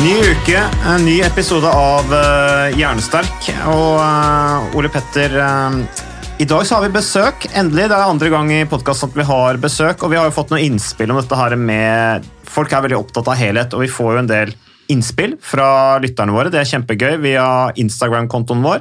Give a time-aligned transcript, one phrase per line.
[0.00, 0.56] Ny uke,
[0.88, 3.50] en ny episode av uh, Hjernesterk.
[3.68, 6.06] Og eh, Ole Petter, eh,
[6.40, 7.44] i dag så har vi besøk.
[7.52, 10.00] Endelig, Det er andre gang i podkasten at vi har besøk.
[10.00, 13.28] Og vi har jo fått noen innspill om dette her med Folk er veldig opptatt
[13.28, 14.54] av helhet, og vi får jo en del
[14.90, 15.68] innspill fra
[16.00, 16.48] lytterne våre.
[16.50, 17.44] Det er kjempegøy via
[17.78, 18.80] Instagram-kontoen vår,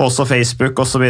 [0.00, 1.06] og også Facebook osv.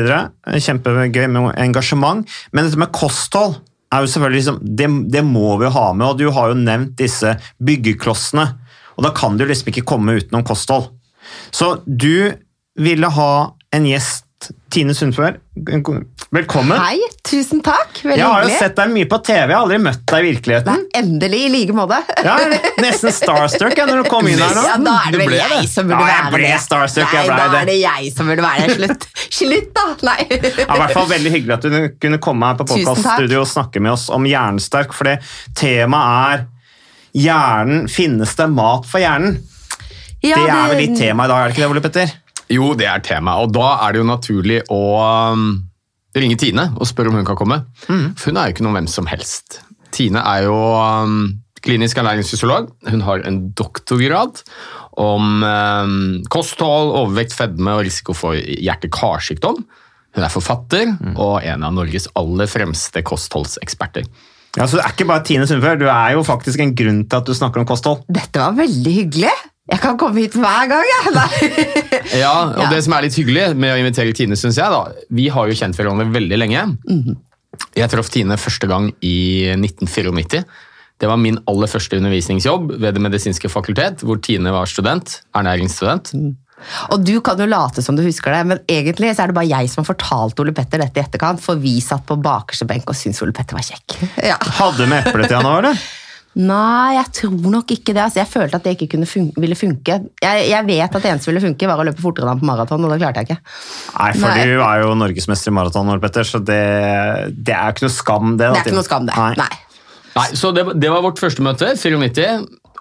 [0.53, 2.29] Kjempegøy med engasjement.
[2.53, 3.57] Men dette med kosthold
[3.89, 6.61] er jo selvfølgelig liksom, det, det må vi jo ha med, og du har jo
[6.61, 8.51] nevnt disse byggeklossene.
[8.97, 10.91] Og da kan du liksom ikke komme utenom kosthold.
[11.53, 12.33] Så du
[12.81, 13.33] ville ha
[13.75, 14.23] en gjest,
[14.71, 15.39] Tine Sundfør.
[15.57, 16.77] Velkommen.
[16.79, 18.03] Hei, tusen takk.
[18.05, 20.27] Veldig Jeg har jo sett deg mye på TV, jeg har aldri møtt deg i
[20.27, 20.69] virkeligheten.
[20.85, 21.99] Nei, endelig, i like måte.
[22.27, 22.35] Ja,
[22.85, 24.65] nesten starstruck jeg, når du kom inn her nå.
[24.69, 25.63] Ja, da er det vel jeg det.
[25.73, 26.59] som burde ja, jeg være ble det.
[26.67, 27.09] starstruck.
[27.09, 27.63] Nei, jeg ble da det.
[27.63, 28.77] er det jeg som burde være det.
[28.77, 29.09] Slutt,
[29.39, 29.87] Slutt da!
[30.11, 30.19] Nei.
[30.27, 33.49] Ja, i hvert fall Veldig hyggelig at du kunne komme her på podkaststudio podcaststudio og
[33.51, 35.17] snakke med oss om Jernsterk, for det
[35.57, 36.47] temaet er
[37.17, 37.87] hjernen.
[37.93, 39.39] Finnes det mat for hjernen?
[40.25, 42.15] Ja, det er vel litt tema i dag, er det ikke det, Ole Petter?
[42.53, 44.83] Jo, det er tema, og da er det jo naturlig å
[45.35, 45.49] um,
[46.17, 47.63] ringe Tine og spørre om hun kan komme.
[47.87, 49.61] For hun er jo ikke noen hvem som helst.
[49.95, 51.19] Tine er jo um,
[51.67, 52.71] klinisk ernæringsfysiolog.
[52.91, 54.43] Hun har en doktorgrad
[55.03, 55.99] om um,
[56.33, 59.61] kosthold, overvekt, fedme og risiko for hjerte-karsykdom.
[60.17, 64.07] Hun er forfatter og en av Norges aller fremste kostholdseksperter.
[64.57, 67.19] Ja, så Du er ikke bare Tine Sundfør, du er jo faktisk en grunn til
[67.21, 68.03] at du snakker om kosthold.
[68.09, 69.33] Dette var veldig hyggelig.
[69.67, 71.13] Jeg kan komme hit hver gang, jeg.
[72.23, 72.71] Ja, og Ja.
[72.71, 75.57] det som er litt hyggelig med å invitere Tine, synes jeg da, vi har jo
[75.59, 76.63] kjent hverandre veldig lenge.
[77.77, 79.17] Jeg traff Tine første gang i
[79.57, 80.45] 1994.
[81.03, 86.15] Det var min aller første undervisningsjobb ved Det medisinske fakultet, hvor Tine var student, ernæringsstudent.
[86.95, 89.51] Og du kan jo late som du husker det, men egentlig så er det bare
[89.51, 92.89] jeg som har fortalt Ole Petter dette i etterkant, for vi satt på bakerste benk
[92.91, 94.01] og syntes Ole Petter var kjekk.
[94.33, 94.41] Ja.
[94.59, 95.87] Hadde med eple til han nå, eller?
[96.37, 98.03] Nei, jeg tror nok ikke det.
[98.03, 99.95] Altså, jeg følte at det ikke kunne fun ville funke.
[100.21, 102.49] Jeg, jeg vet at det eneste ville funke, var å løpe fortere enn han på
[102.51, 103.39] maraton, og det klarte jeg ikke.
[103.95, 104.43] Nei, for Nei.
[104.45, 106.61] du er jo norgesmester i maraton, Ole Petter, så det,
[107.41, 108.51] det er ikke noe skam, det.
[108.51, 109.17] da, Det er ikke noe skam, det.
[109.17, 109.33] Nei.
[109.41, 109.81] Nei.
[110.17, 112.29] Nei, så det, det var vårt første møte, 94.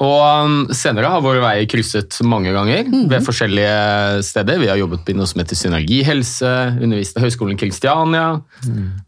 [0.03, 4.59] Og um, senere har våre veier krysset mange ganger ved forskjellige steder.
[4.61, 8.27] Vi har jobbet med noe som heter Synergihelse, undervist ved Høgskolen Kristiania,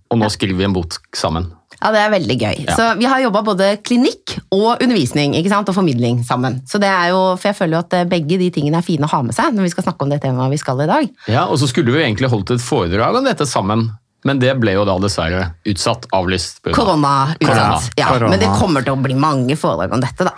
[0.07, 1.49] og nå skriver vi en bok sammen.
[1.77, 2.61] Ja, det er veldig gøy.
[2.73, 5.69] Så vi har jobba både klinikk og undervisning ikke sant?
[5.69, 6.61] og formidling sammen.
[6.65, 9.05] Så det er jo, For jeg føler jo at eh, begge de tingene er fine
[9.05, 11.11] å ha med seg når vi skal snakke om det temaet vi skal i dag.
[11.29, 13.91] Ja, Og så skulle vi egentlig holdt et foredrag om dette sammen,
[14.25, 16.59] men det ble jo da dessverre utsatt, avlyst.
[16.73, 17.77] Korona, av- Korona Korona.
[17.77, 17.93] utsatt.
[17.99, 18.29] Ja, Korona.
[18.33, 20.33] men det kommer til å bli mange foredrag om dette, da.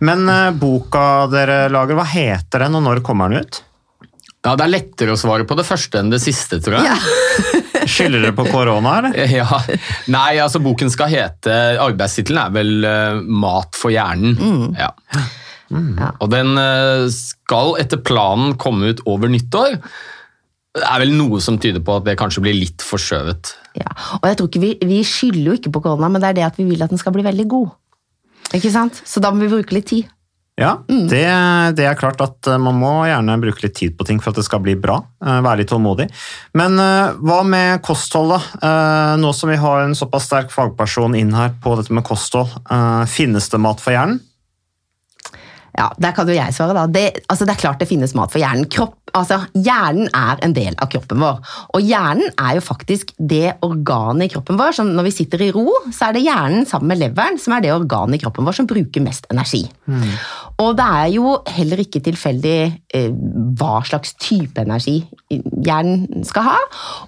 [0.00, 3.62] Men uh, boka dere lager, hva heter den, og når kommer den ut?
[4.40, 6.96] Ja, Det er lettere å svare på det første enn det siste, tror jeg.
[7.90, 9.16] Skylder dere på korona, eller?
[9.40, 9.46] Ja,
[10.12, 14.74] Nei, altså boken skal hete Arbeidstittelen er vel uh, 'Mat for hjernen'.
[14.80, 14.90] Ja.
[15.70, 16.00] Mm.
[16.18, 19.76] Og den uh, skal etter planen komme ut over nyttår.
[20.78, 23.54] Det er vel noe som tyder på at det kanskje blir litt forskjøvet.
[23.80, 23.90] Ja.
[24.20, 26.46] Og jeg tror ikke vi, vi skylder jo ikke på korona, men det er det
[26.46, 27.72] at vi vil at den skal bli veldig god.
[28.54, 29.02] Ikke sant?
[29.06, 30.08] Så da må vi bruke litt tid.
[30.60, 31.22] Ja, det,
[31.78, 34.40] det er klart at eh, man må gjerne bruke litt tid på ting for at
[34.42, 34.98] det skal bli bra.
[35.24, 36.06] eh, Være litt tålmodig.
[36.58, 38.40] Men eh, hva med kosthold, da?
[38.68, 42.52] Eh, Nå som vi har en såpass sterk fagperson inn her på dette med kosthold,
[42.68, 44.20] eh, finnes det mat for hjernen?
[45.78, 46.86] Ja, Der kan jo jeg svare, da.
[46.86, 48.66] Det, altså, det er klart det finnes mat for hjernen.
[48.70, 51.40] Kropp, altså, hjernen er en del av kroppen vår.
[51.76, 55.52] Og hjernen er jo faktisk det organet i kroppen vår som når vi sitter i
[55.54, 58.60] ro, så er det hjernen sammen med leveren som er det organet i kroppen vår
[58.60, 59.64] som bruker mest energi.
[60.60, 62.56] Og det er jo heller ikke tilfeldig
[62.96, 63.08] eh,
[63.56, 64.98] hva slags type energi
[65.30, 66.58] hjernen skal ha.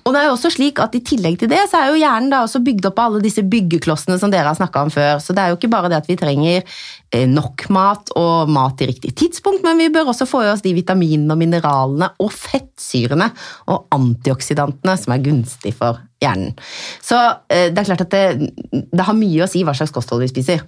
[0.02, 2.30] Og det er jo også slik at i tillegg til det, så er jo hjernen
[2.32, 5.20] da også bygd opp av alle disse byggeklossene som dere har snakka om før.
[5.20, 8.80] Så det er jo ikke bare det at vi trenger eh, nok mat og mat
[8.84, 12.32] i riktig tidspunkt, men vi bør også få i oss de vitaminene og mineralene og
[12.32, 13.28] fettsyrene
[13.68, 16.54] og antioksidantene som er gunstig for hjernen.
[17.02, 17.18] Så
[17.52, 18.52] eh, det er klart at det,
[18.92, 20.62] det har mye å si hva slags kosthold vi spiser.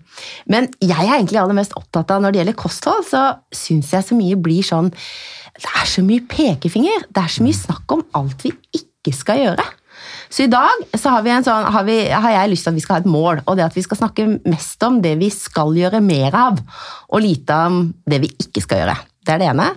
[0.50, 3.24] Men jeg er egentlig aller mest opptatt av når det gjelder kosthold, så
[3.54, 4.90] syns jeg så mye blir sånn
[5.54, 7.08] Det er så mye pekefinger.
[7.14, 9.66] Det er så mye snakk om alt vi ikke skal gjøre.
[10.28, 12.96] Så i dag så har, sånn, har, vi, har, jeg lyst til at vi skal
[12.96, 16.02] ha et mål, og det at vi skal snakke mest om det vi skal gjøre
[16.04, 16.58] mer av,
[17.08, 18.96] og lite om det vi ikke skal gjøre.
[19.24, 19.70] Det er det ene.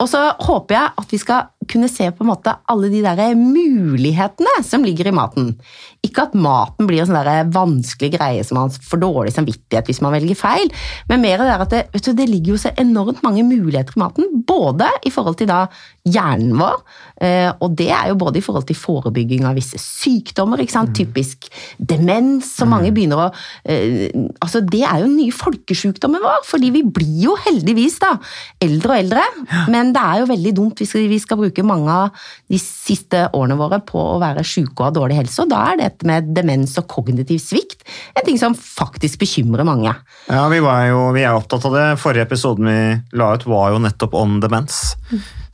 [0.00, 3.34] Og så håper jeg at vi skal kunne se på en måte alle de der
[3.38, 5.54] mulighetene som ligger i maten.
[6.04, 10.14] Ikke at maten blir en sånn vanskelig greie som man får dårlig samvittighet hvis man
[10.14, 10.70] velger feil,
[11.10, 14.28] men mer det at det, du, det, ligger jo så enormt mange muligheter i maten.
[14.46, 15.64] Både i forhold til da
[16.04, 16.80] hjernen vår,
[17.24, 20.94] eh, og det er jo både i forhold til forebygging av visse sykdommer, ikke sant?
[20.94, 21.48] typisk
[21.78, 23.28] demens, som mange begynner å
[23.64, 24.10] eh,
[24.44, 28.12] Altså, det er jo den nye folkesjukdommen vår, fordi vi blir jo heldigvis da
[28.62, 29.24] eldre og eldre,
[29.72, 33.56] men det er jo veldig dumt hvis vi skal bruke mange av de siste årene
[33.58, 36.74] våre på å være syke og ha dårlig helse, og da er dette med demens
[36.80, 39.94] og kognitiv svikt en ting som faktisk bekymrer mange.
[40.28, 41.86] Ja, vi, var jo, vi er opptatt av det.
[42.02, 42.78] Forrige episoden vi
[43.18, 44.96] la ut var jo nettopp om demens,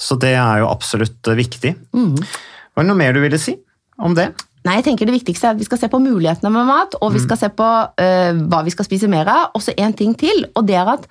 [0.01, 1.75] så det er jo absolutt viktig.
[1.93, 2.17] Mm.
[2.17, 3.57] Var det noe mer du ville si
[4.01, 4.31] om det?
[4.61, 7.15] Nei, jeg tenker Det viktigste er at vi skal se på mulighetene med mat, og
[7.15, 9.47] vi skal se på øh, hva vi skal spise mer av.
[9.57, 11.09] Og så en ting til, og det er at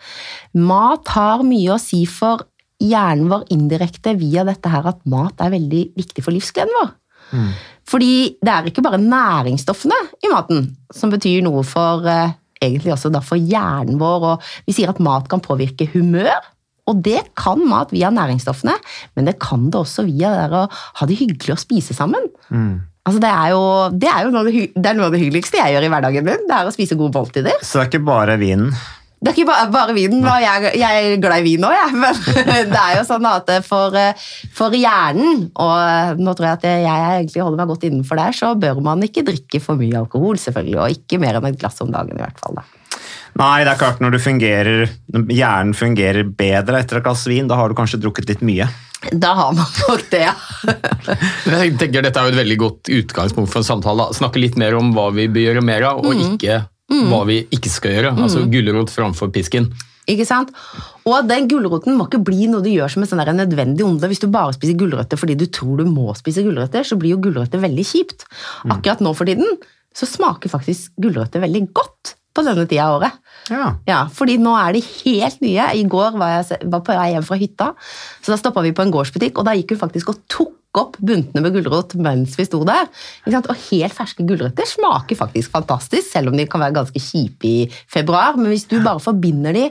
[0.54, 2.46] mat har mye å si for
[2.80, 6.94] hjernen vår indirekte via dette her at mat er veldig viktig for livsgleden vår.
[7.31, 7.50] Mm.
[7.90, 13.12] Fordi det er ikke bare næringsstoffene i maten som betyr noe for øh, egentlig også
[13.14, 14.28] da for hjernen vår.
[14.34, 16.38] og Vi sier at mat kan påvirke humør.
[16.90, 18.74] Og det kan mat via næringsstoffene,
[19.14, 22.24] men det kan det også via det å ha det hyggelig å spise sammen.
[22.50, 22.80] Mm.
[23.06, 23.62] Altså det, er jo,
[23.94, 26.25] det, er jo noe det, det, er noe av det hyggeligste jeg gjør i hverdagen
[26.25, 26.48] min.
[26.50, 27.62] Det er å spise gode måltider.
[27.62, 28.74] Så det er ikke bare vinen?
[29.19, 30.24] Det er ikke bare, bare vinen.
[30.39, 31.95] Jeg, jeg, er glad i vin òg, jeg.
[32.00, 32.19] Men
[32.74, 33.95] det er jo sånn at for,
[34.56, 38.54] for, hjernen, og nå tror jeg at jeg egentlig holder meg godt innenfor der, så
[38.60, 40.80] bør man ikke drikke for mye alkohol, selvfølgelig.
[40.80, 42.62] Og ikke mer enn et glass om dagen, i hvert fall.
[42.62, 42.68] da.
[43.39, 44.86] Nei, det er klart når fungerer,
[45.31, 48.68] hjernen fungerer bedre etter et glass vin, da har du kanskje drukket litt mye.
[49.15, 50.33] Da har man nok det, ja.
[51.60, 54.10] jeg tenker Dette er jo et veldig godt utgangspunkt for en samtale.
[54.18, 56.36] Snakke litt mer om hva vi bør gjøre mer av, og Mm.
[56.36, 58.15] ikke hva vi ikke skal gjøre.
[58.18, 59.69] Altså gulrot framfor pisken.
[60.09, 60.50] Ikke sant?
[61.06, 64.09] Og den gulroten må ikke bli noe du gjør som en sånn nødvendig onde.
[64.09, 67.24] Hvis du bare spiser gulrøtter fordi du tror du må spise gulrøtter, så blir jo
[67.27, 68.25] gulrøtter veldig kjipt.
[68.65, 69.59] Akkurat nå for tiden
[69.95, 73.18] så smaker faktisk gulrøtter veldig godt på denne tida av året.
[73.50, 73.68] Ja.
[73.89, 75.65] Ja, fordi nå er de helt nye.
[75.75, 77.71] I går var jeg var på vei hjem fra hytta,
[78.21, 81.00] så da stoppa vi på en gårdsbutikk, og da gikk hun faktisk og tok opp
[81.01, 82.89] buntene med gulrot mens vi sto der.
[83.24, 83.50] Ikke sant?
[83.50, 87.57] Og helt ferske gulrøtter smaker faktisk fantastisk, selv om de kan være ganske kjipe i
[87.89, 88.38] februar.
[88.38, 89.69] Men hvis du bare forbinder de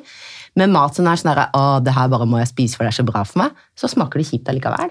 [0.58, 2.94] med mat som er sånn her, å, det her bare må jeg spise for det
[2.94, 4.90] er så bra for meg, så smaker de kjipt allikevel.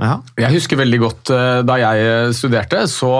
[0.00, 0.14] Ja.
[0.40, 3.12] Jeg husker veldig godt eh, da jeg eh, studerte, så,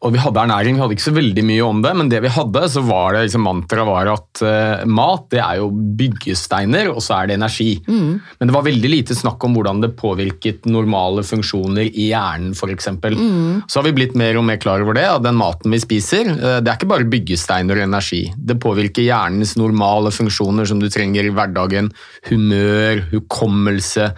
[0.00, 0.78] og vi hadde ernæring.
[0.78, 3.26] Vi hadde ikke så veldig mye om det, men det vi hadde, så var det
[3.26, 5.68] liksom, mantraet var at uh, mat det er jo
[6.00, 7.68] byggesteiner, og så er det energi.
[8.40, 12.88] Men det var veldig lite snakk om hvordan det påvirket normale funksjoner i hjernen, f.eks.
[13.68, 16.32] Så har vi blitt mer og mer klar over det, at den maten vi spiser,
[16.32, 18.24] uh, det er ikke bare byggesteiner og energi.
[18.36, 21.92] Det påvirker hjernens normale funksjoner som du trenger i hverdagen.
[22.32, 24.14] Humør, hukommelse,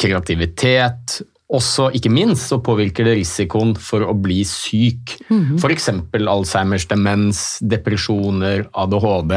[0.00, 1.20] kreativitet.
[1.50, 5.16] Også, ikke minst, så påvirker det risikoen for å bli syk.
[5.58, 5.88] F.eks.
[6.20, 9.34] Alzheimers demens, depresjoner, ADHD.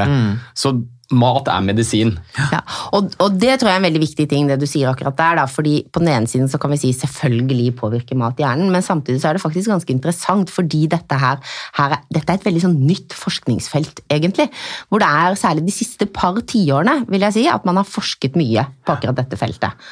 [0.54, 0.76] Så
[1.16, 2.14] mat er medisin.
[2.38, 2.62] Ja,
[2.96, 5.40] og, og det tror jeg er en veldig viktig ting, det du sier akkurat der.
[5.42, 8.86] Da, fordi på den ene siden så kan vi si selvfølgelig påvirker mat hjernen, men
[8.86, 11.42] samtidig så er det faktisk ganske interessant, fordi dette her,
[11.80, 14.50] her er, dette er et veldig sånn nytt forskningsfelt, egentlig.
[14.90, 18.40] Hvor det er særlig de siste par tiårene, vil jeg si, at man har forsket
[18.40, 19.86] mye på akkurat dette feltet.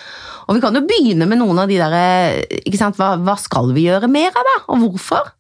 [0.48, 3.72] Og vi kan jo begynne med noen av de der ikke sant, hva, hva skal
[3.76, 4.58] vi gjøre mer av, da?
[4.74, 5.32] Og hvorfor?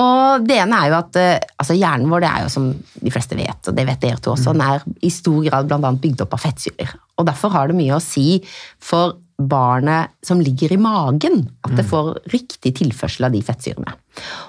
[0.00, 3.12] Og det ene er jo at eh, altså Hjernen vår det er jo som de
[3.14, 6.02] fleste vet, og det vet dere to også, den er i stor grad blant annet
[6.02, 6.96] bygd opp av fettsyrer.
[7.20, 8.40] Og Derfor har det mye å si
[8.82, 13.94] for barnet som ligger i magen, at det får riktig tilførsel av de fettsyrene.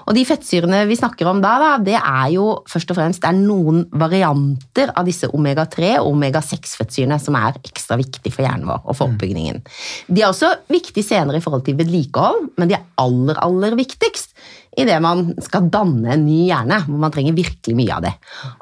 [0.06, 3.32] Og de fettsyrene vi snakker om da, da det er jo først og fremst det
[3.32, 8.84] er noen varianter av disse omega-3 og omega-6-fettsyrene som er ekstra viktig for hjernen vår
[8.84, 9.58] og for oppbygningen.
[10.06, 14.35] De er også viktige senere i forhold til vedlikehold, men de er aller, aller viktigst
[14.76, 18.12] idet man skal danne en ny hjerne, hvor man trenger virkelig mye av det.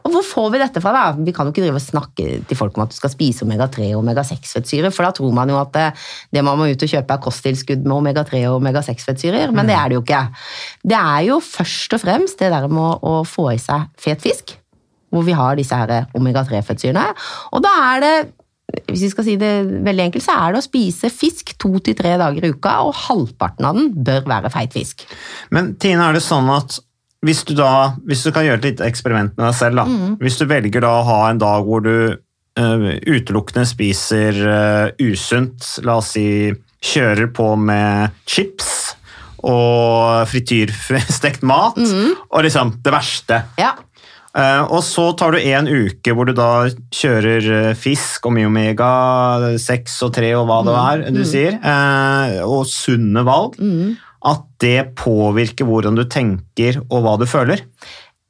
[0.04, 1.24] Og hvor får vi dette fra, da?
[1.26, 3.90] Vi kan jo ikke drive og snakke til folk om at du skal spise omega-3
[3.92, 5.86] og omega-6-fettsyrer, for da tror man jo at det,
[6.36, 9.90] det man må ut og kjøpe er kosttilskudd med omega-3 og omega-6-fettsyrer, men det er
[9.90, 10.22] det jo ikke.
[10.94, 14.54] Det er jo først og fremst det der med å få i seg fet fisk,
[15.14, 17.10] hvor vi har disse her omega-3-fettsyrene,
[17.54, 18.16] og da er det
[18.88, 19.52] hvis vi skal si det
[19.84, 22.96] veldig enkelt, så er det å spise fisk to til tre dager i uka, og
[23.04, 25.04] halvparten av den bør være feit fisk.
[25.54, 26.78] Men Tine, er det sånn at
[27.24, 29.84] hvis du da, hvis du kan gjøre et lite eksperiment med deg selv, da.
[29.88, 30.16] Mm.
[30.20, 35.64] Hvis du velger da å ha en dag hvor du uh, utelukkende spiser uh, usunt,
[35.88, 36.26] la oss si
[36.84, 38.94] kjører på med chips
[39.44, 42.12] og frityrstekt mat, Mm.
[42.32, 43.42] og liksom det verste.
[43.60, 43.74] Ja,
[44.66, 48.88] og så tar du en uke hvor du da kjører eh, fisk og mye omega,
[49.62, 53.54] 6 og 3 og hva det er du sier, eh, og sunne valg,
[54.24, 57.62] at det påvirker hvordan du tenker og hva du føler.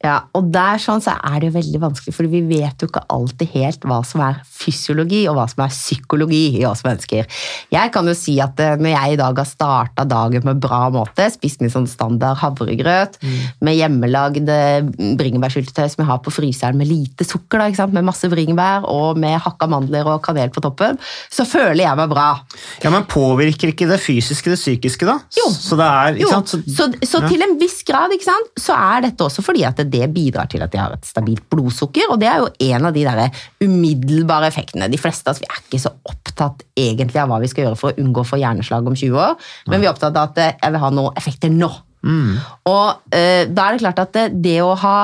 [0.05, 3.03] Ja, og der sånn så er det jo veldig vanskelig, for vi vet jo ikke
[3.15, 7.25] alltid helt hva som er fysiologi og hva som er psykologi i oss mennesker.
[7.73, 10.61] Jeg kan jo si at eh, når jeg i dag har starta dagen på en
[10.61, 13.17] bra måte, spist min sånn standard havregrøt
[13.65, 14.85] med hjemmelagd eh,
[15.17, 17.97] bringebærsyltetøy som jeg har på fryseren med lite sukker, da, ikke sant?
[17.97, 21.01] med masse bringebær og med hakka mandler og kanel på toppen,
[21.33, 22.29] så føler jeg meg bra.
[22.85, 25.17] Ja, Men påvirker ikke det fysiske det psykiske, da?
[25.39, 25.49] Jo.
[25.49, 26.53] Så det er, sant?
[26.53, 27.33] så, så ja.
[27.33, 30.65] til en viss grad ikke sant, så er dette også fordi at det bidrar til
[30.65, 34.51] at de har et stabilt blodsukker, og det er jo en av de der umiddelbare
[34.51, 34.91] effektene.
[34.93, 37.81] De fleste av oss vi er ikke så opptatt egentlig av hva vi skal gjøre
[37.81, 40.41] for å unngå å få hjerneslag om 20 år, men vi er opptatt av at
[40.43, 41.73] eh, jeg vil ha noen effekter nå.
[42.69, 44.97] Og eh, da er det klart at det, det å ha,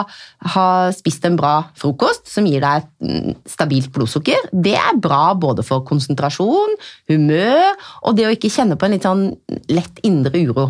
[0.55, 5.31] ha spist en bra frokost som gir deg et mm, stabilt blodsukker, det er bra
[5.33, 6.77] både for konsentrasjon,
[7.11, 7.71] humør
[8.05, 9.31] og det å ikke kjenne på en litt sånn
[9.73, 10.69] lett indre uro.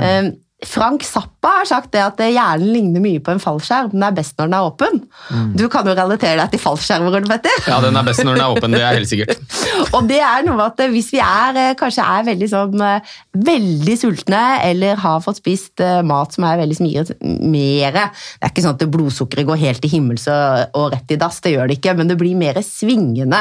[0.00, 0.32] Eh,
[0.66, 3.92] Frank Zappa har sagt det at hjernen ligner mye på en fallskjerm.
[3.94, 4.98] Den er best når den er åpen.
[5.56, 7.62] Du kan jo relatere deg til fallskjermer, Ole Petter.
[7.70, 9.40] Ja, den er best når den er åpen, det er helt sikkert.
[9.96, 13.14] Og det er noe med at hvis vi er, eh, kanskje er veldig, sånn, eh,
[13.48, 18.52] veldig sultne, eller har fått spist eh, mat som er veldig smiret mere Det er
[18.52, 21.78] ikke sånn at blodsukkeret går helt til himmels og, rett i dass, det gjør det
[21.78, 23.40] ikke, men det blir mer svingende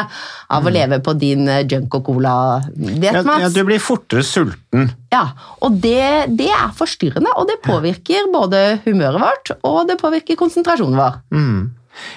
[0.49, 3.43] av å leve på din junk og cola-diett, Ja, Mats.
[3.43, 4.89] ja, du blir fortere sulten.
[5.10, 5.24] Ja,
[5.66, 11.00] og det, det er forstyrrende, og det påvirker både humøret vårt, og det påvirker konsentrasjonen
[11.00, 11.18] vår.
[11.34, 11.72] Mm.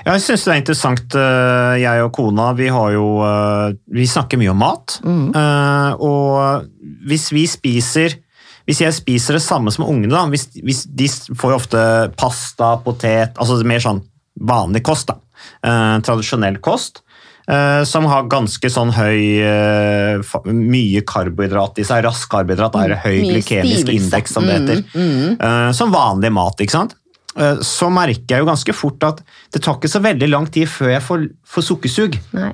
[0.05, 2.51] jeg syns det er interessant, eh, jeg og kona.
[2.59, 4.99] Vi har jo eh, Vi snakker mye om mat.
[5.05, 5.33] Mm.
[6.05, 6.69] Og
[7.09, 8.19] hvis vi spiser
[8.69, 11.81] Hvis jeg spiser det samme som ungene, da hvis, hvis De får ofte
[12.21, 14.05] pasta, potet Altså mer sånn
[14.41, 15.19] vanlig kost, da.
[15.65, 17.03] Eh, Tradisjonell kost.
[17.53, 22.03] Eh, Som har ganske sånn høy eh, Mye karbohydrat i seg.
[22.09, 24.01] Rask karbohydrat er høy Mye glykemisk stivelse.
[24.01, 24.83] indeks, som det heter.
[24.97, 26.97] Eh, Som vanlig mat, ikke sant?
[27.65, 29.23] Så merker jeg jo ganske fort at
[29.55, 32.19] det tar ikke så veldig lang tid før jeg får, får sukkersug.
[32.37, 32.51] Nei.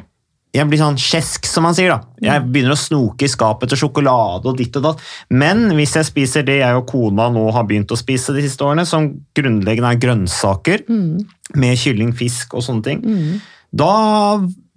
[0.55, 1.91] Jeg blir sånn kjesk, som man sier.
[1.91, 1.99] da.
[2.23, 5.03] Jeg begynner å snoke i skapet etter sjokolade og ditt og datt.
[5.35, 8.63] Men hvis jeg spiser det jeg og kona nå har begynt å spise de siste
[8.65, 10.87] årene, som grunnleggende er grønnsaker,
[11.59, 13.03] med kylling, fisk og sånne ting,
[13.75, 13.91] da,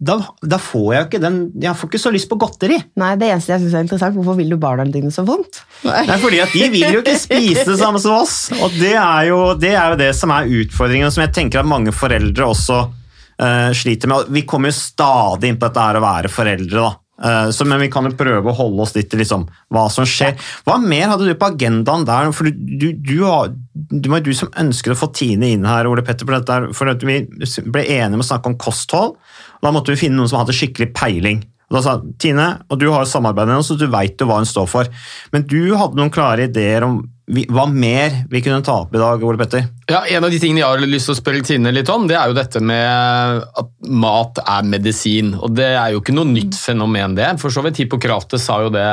[0.01, 2.79] da, da får jeg ikke den Jeg får ikke så lyst på godteri.
[2.97, 5.61] Nei, det eneste jeg synes er interessant, hvorfor vil du barna dine så vondt?
[5.85, 8.39] Nei, Nei fordi at de vil jo ikke spise det samme som oss.
[8.57, 11.69] Og det er jo det, er jo det som er utfordringen, som jeg tenker at
[11.69, 14.33] mange foreldre også uh, sliter med.
[14.33, 16.91] Vi kommer jo stadig inn på dette her å være foreldre, da.
[17.23, 20.07] Eh, så, men vi kan jo prøve å holde oss litt til liksom, hva som
[20.09, 20.37] skjer.
[20.65, 22.31] Hva mer hadde du på agendaen der?
[22.35, 26.27] For du, du, du, var du som ønsket å få Tine inn her, Ole Petter,
[26.77, 29.17] for, vi ble enige om å snakke om kosthold.
[29.61, 31.43] Da måtte vi finne noen som hadde skikkelig peiling.
[31.71, 34.41] Og da sa Tine, og du har samarbeidet med henne, så du vet jo hva
[34.41, 34.89] hun står for.
[35.31, 36.99] Men du hadde noen klare ideer om
[37.31, 39.63] hva mer vi kunne ta opp i dag, Ole Petter?
[39.87, 42.17] Ja, En av de tingene jeg har lyst til å spørre Tine litt om, det
[42.19, 45.33] er jo dette med at mat er medisin.
[45.39, 47.29] Og det er jo ikke noe nytt fenomen, det.
[47.39, 48.87] For så vidt Hippokrates sa jo det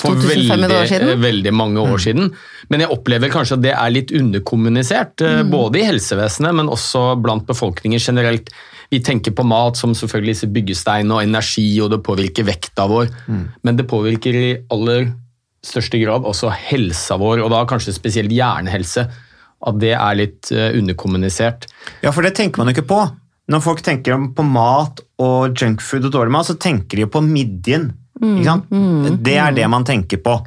[0.00, 1.06] for 2500 år siden.
[1.08, 2.30] veldig, veldig mange år siden.
[2.72, 7.20] Men jeg opplever kanskje at det er litt underkommunisert, eh, både i helsevesenet, men også
[7.20, 8.50] blant befolkningen generelt.
[8.90, 13.08] Vi tenker på mat som selvfølgelig disse byggestein og energi, og det påvirker vekta vår.
[13.64, 15.08] Men det påvirker i aller
[15.68, 19.06] største grad også helsa vår, og da kanskje spesielt hjernehelse.
[19.66, 21.64] At det er litt eh, underkommunisert.
[22.04, 23.02] Ja, for det tenker man jo ikke på.
[23.52, 27.22] Når folk tenker på mat og junkfood og dårlig mat, så tenker de jo på
[27.24, 27.92] midjen.
[28.20, 29.22] ikke sant?
[29.24, 30.40] det er det man tenker på.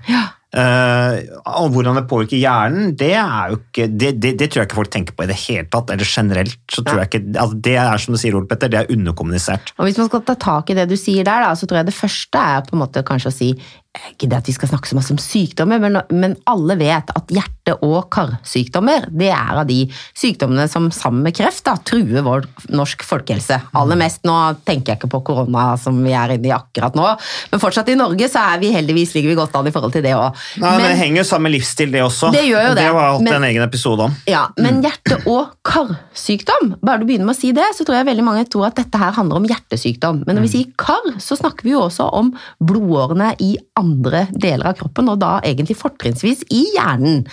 [0.49, 4.69] Eh, og hvordan det påvirker hjernen, det, er jo ikke, det, det, det tror jeg
[4.69, 5.93] ikke folk tenker på i det hele tatt.
[5.93, 6.57] Eller generelt.
[6.73, 9.73] så tror jeg ikke, altså Det er som du sier, Ole Petter, det er underkommunisert.
[9.77, 11.91] Og hvis man skal ta tak i det du sier der, da, så tror jeg
[11.91, 13.51] det første er på en måte kanskje å si
[13.97, 17.31] ikke det at vi skal snakke så masse om sykdommer, men, men alle vet at
[17.33, 19.79] hjerte- og karsykdommer det er av de
[20.17, 23.57] sykdommene som sammen med kreft da, truer vår norsk folkehelse.
[23.77, 24.35] Aller mest nå
[24.67, 27.07] tenker jeg ikke på korona som vi er inne i akkurat nå,
[27.49, 30.05] men fortsatt i Norge så er vi heldigvis ligger vi godt an i forhold til
[30.05, 30.37] det òg.
[30.61, 32.29] Nei, men, det henger jo sammen med livsstil, det også.
[32.35, 32.83] Det gjør jo det.
[32.83, 34.15] Det har jeg hatt Men- en egen episode om.
[34.29, 38.09] Ja, men hjerte- og karsykdom, bare du begynner med å si det, så tror jeg
[38.11, 40.23] veldig mange tror at dette her handler om hjertesykdom.
[40.29, 42.31] Men når vi sier kar, så snakker vi jo også om
[42.61, 47.23] blodårene i andre deler av kroppen, og da egentlig fortrinnsvis i hjernen.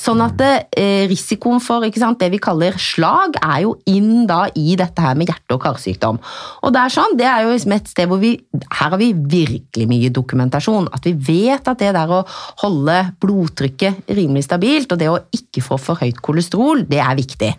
[0.00, 4.76] Sånn at eh, risikoen for sant, det vi kaller slag, er jo inn da i
[4.78, 6.20] dette her med hjerte- og karsykdom.
[6.62, 9.12] Og det er sånn, det er jo liksom et sted hvor vi, her har vi
[9.12, 12.22] virkelig mye dokumentasjon, at vi vet at det der å
[12.62, 17.52] holde blodtrykket rimelig stabilt, og det å ikke få for høyt kolesterol, det er viktig.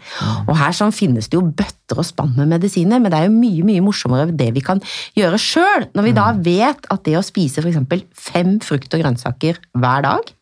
[0.47, 3.35] Og her sånn finnes det jo bøtter og spann med medisiner, men det er jo
[3.35, 4.81] mye, mye morsommere det vi kan
[5.17, 7.79] gjøre sjøl, når vi da vet at det å spise f.eks.
[8.33, 10.33] fem frukt og grønnsaker hver dag,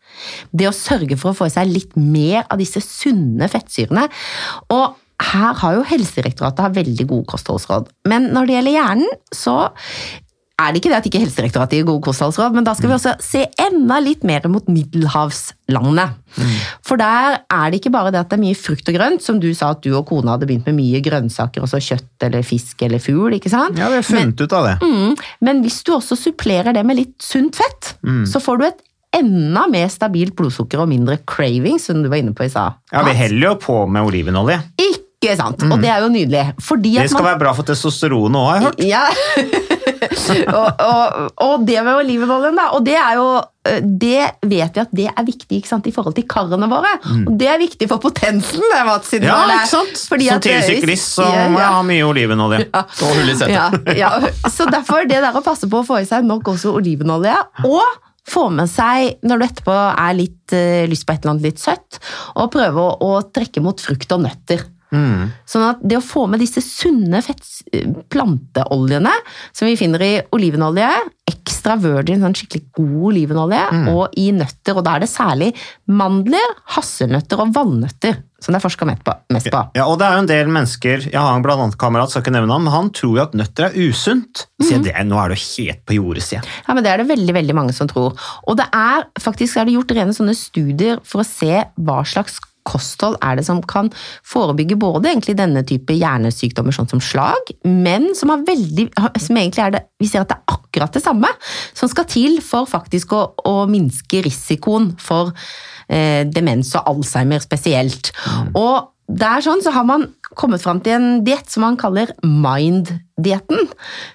[0.51, 4.07] det å sørge for å få i seg litt mer av disse sunne fettsyrene,
[4.73, 7.91] og her har jo Helsedirektoratet har veldig gode kostholdsråd.
[8.09, 9.55] Men når det gjelder hjernen, så
[10.61, 13.13] er det ikke det at ikke Helsedirektoratet gir gode kostholdsråd, men da skal vi også
[13.23, 16.05] se enda litt mer mot middelhavslandene.
[16.87, 19.39] For der er det ikke bare det at det er mye frukt og grønt, som
[19.43, 22.81] du sa at du og kona hadde begynt med mye grønnsaker, også kjøtt eller fisk
[22.87, 23.79] eller fugl, ikke sant?
[23.79, 24.75] Ja, vi har funnet ut av det.
[24.85, 25.15] Mm,
[25.47, 28.23] men hvis du også supplerer det med litt sunt fett, Mm.
[28.25, 28.79] så får du et
[29.13, 32.77] enda mer stabilt blodsukker og mindre cravings, som du var inne på i stad.
[32.93, 34.57] Ja, Vi heller jo på med olivenolje.
[34.79, 35.61] Ikke sant?
[35.67, 36.45] Og det er jo nydelig.
[36.63, 37.31] Fordi Det skal man...
[37.33, 38.79] være bra for testosteronet òg, har jeg hørt.
[38.89, 39.80] Ja.
[40.57, 42.67] og, og, og det med olivenoljen, da.
[42.75, 43.25] Og det er jo
[43.61, 46.95] Det vet vi at det er viktig ikke sant, i forhold til karene våre.
[47.27, 48.63] Og det er viktig for potensen.
[48.73, 50.05] det, Mats, siden Ja, det ikke sant?
[50.09, 52.63] fordi Som at tidligere syklist så må jeg ha mye olivenolje.
[52.65, 52.85] Ja.
[52.87, 53.91] Og hull i setet.
[53.93, 54.31] Ja, ja.
[54.49, 57.37] Så derfor det der å passe på å få i seg nok også olivenolje,
[57.69, 61.47] og få med seg, når du etterpå er litt uh, lyst på et eller annet
[61.49, 62.01] litt søtt,
[62.37, 64.65] og prøve å, å trekke mot frukt og nøtter.
[65.47, 67.61] Sånn at det å få med disse sunne fetts,
[68.11, 69.13] planteoljene
[69.51, 70.89] som vi finner i olivenolje,
[71.31, 73.61] ekstra virgin, sånn skikkelig god olivenolje,
[73.93, 75.53] og i nøtter, og da er det særlig
[75.91, 79.59] mandler, hasselnøtter og valnøtter som det er forska mest på.
[79.77, 82.23] Ja, og det er jo en del mennesker Jeg har en blant annet kamerat, skal
[82.23, 84.47] ikke nevne ham, men han tror jo at nøtter er usunt.
[84.63, 84.85] Sier mm.
[84.87, 86.61] det, nå er du helt på jordet, sier jeg.
[86.65, 88.17] Ja, men Det er det veldig veldig mange som tror.
[88.49, 92.41] Og det er faktisk er det gjort rene sånne studier for å se hva slags
[92.67, 93.89] kosthold er det som kan
[94.27, 99.65] forebygge både egentlig denne type hjernesykdommer sånn som slag, men som, har veldig, som egentlig
[99.65, 101.29] er det Vi ser at det er akkurat det samme
[101.77, 105.29] som skal til for faktisk å, å minske risikoen for
[105.87, 108.09] eh, demens og Alzheimer spesielt.
[108.57, 110.07] Og der sånn så har man
[110.39, 113.67] kommet fram til en diett som man kaller Mind-dietten,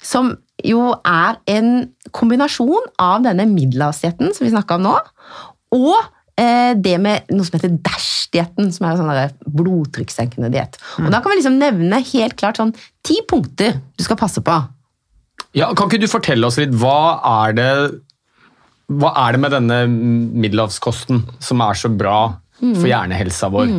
[0.02, 4.94] som jo er en kombinasjon av denne middelhavsdietten som vi snakka om nå,
[5.76, 5.96] og
[6.37, 10.77] det med noe som heter DASH-dietten, som er en sånn blodtrykkssenkende diett.
[11.01, 12.75] Og da kan vi liksom nevne helt klart sånn
[13.07, 14.57] ti punkter du skal passe på.
[15.57, 17.70] Ja, kan ikke du fortelle oss litt, hva er det,
[19.01, 22.18] hva er det med denne middelhavskosten som er så bra
[22.61, 23.72] for hjernehelsa vår?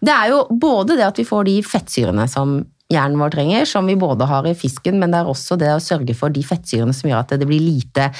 [0.00, 3.86] Det er jo både det at vi får de fettsyrene som hjernen vår trenger, som
[3.86, 6.94] vi både har i fisken, men det er også det å sørge for de fettsyrene
[6.96, 8.10] som gjør at det blir lite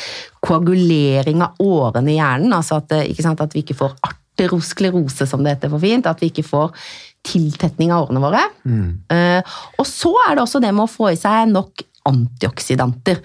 [0.47, 2.55] koagulering av årene i hjernen.
[2.57, 6.07] Altså at, ikke sant, at vi ikke får arterosklerose, som det heter for fint.
[6.07, 6.75] At vi ikke får
[7.27, 8.45] tiltetning av årene våre.
[9.13, 13.21] Eh, og så er det også det med å få i seg nok antioksidanter.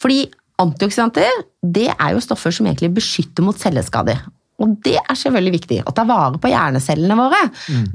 [0.00, 0.22] Fordi
[0.60, 4.20] antioksidanter det er jo stoffer som egentlig beskytter mot celleskader.
[4.60, 5.80] Og det er selvfølgelig viktig.
[5.88, 7.40] Å ta vare på hjernecellene våre,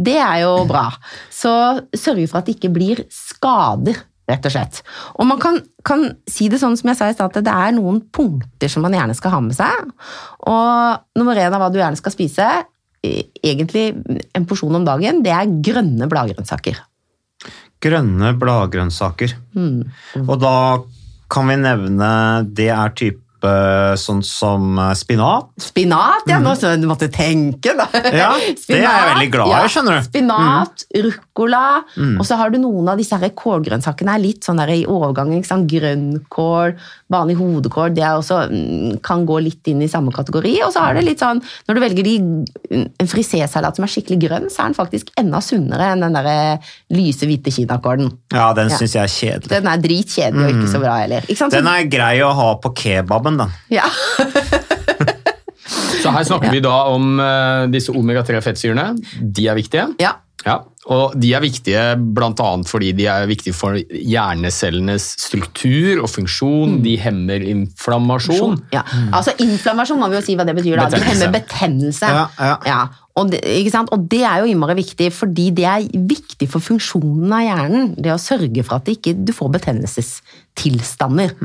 [0.02, 0.88] det er jo bra.
[1.34, 1.54] Så
[1.94, 4.80] sørge for at det ikke blir skader, rett og slett.
[5.20, 7.76] Og man kan, kan si det sånn som jeg sa i stad, at det er
[7.78, 9.92] noen punkter som man gjerne skal ha med seg.
[10.50, 12.50] Og nummer én av hva du gjerne skal spise,
[13.06, 13.92] eh, egentlig
[14.34, 16.82] en porsjon om dagen, det er grønne bladgrønnsaker.
[17.86, 19.36] Grønne bladgrønnsaker.
[19.54, 19.84] Mm.
[20.26, 20.58] Og da
[21.32, 22.10] kan vi nevne
[22.54, 23.25] Det er type
[24.02, 25.50] sånn som spinat.
[25.62, 27.88] Spinat, ja, nå så du måtte tenke, da.
[27.94, 28.32] Ja, Ja,
[28.68, 30.08] det er jeg veldig glad i, skjønner du.
[30.10, 31.64] Spinat, ruccola,
[31.96, 32.18] Mm.
[32.20, 35.38] og så har du noen av disse her kålgrønnsakene er litt sånn der i overgangen.
[35.40, 35.68] ikke sant?
[35.72, 36.74] Grønnkål,
[37.14, 40.56] vanlig hodekål, det er også, mm, kan gå litt inn i samme kategori.
[40.66, 42.16] Og så har det litt sånn, når du velger de,
[43.00, 46.26] en frisésalat som er skikkelig grønn, så er den faktisk enda sunnere enn den der
[46.32, 46.58] eh,
[46.96, 48.12] lyse, hvite kinakålen.
[48.34, 48.78] Ja, den Ja.
[48.78, 49.50] syns jeg er kjedelig.
[49.50, 51.22] Den er dritkjedelig og ikke så bra heller.
[51.30, 51.52] Ikke sant?
[51.54, 53.50] Den er grei å ha på kebaben, da.
[53.74, 53.88] ja.
[56.06, 58.92] Så her snakker vi da om eh, disse omega-3 fettsyrene.
[59.20, 59.90] De er viktige.
[60.04, 60.20] ja.
[60.46, 60.60] Ja.
[60.94, 62.50] Og de er viktige bl.a.
[62.70, 66.76] fordi de er viktige for hjernecellenes struktur og funksjon.
[66.86, 68.60] De hemmer inflammasjon.
[68.76, 68.84] Ja.
[69.10, 70.78] Altså Inflammasjon må vi jo si hva det betyr.
[70.78, 70.86] da.
[70.86, 71.10] Betennelse.
[71.10, 72.12] hemmer betennelse.
[72.14, 72.78] Ja, ja.
[73.16, 73.40] Og, det,
[73.96, 77.94] og det er jo innmari viktig, fordi det er viktig for funksjonen av hjernen.
[77.96, 81.38] Det å sørge for at du ikke, du får betennelsestilstander.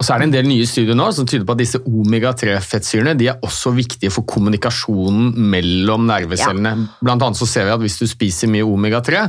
[0.00, 3.12] Og så er det en del nye studier nå som tyder på at disse omega-3-fettsyrene
[3.20, 6.72] de er også viktige for kommunikasjonen mellom nervecellene.
[7.04, 9.26] Blant annet så ser vi at hvis du spiser mye omega-3,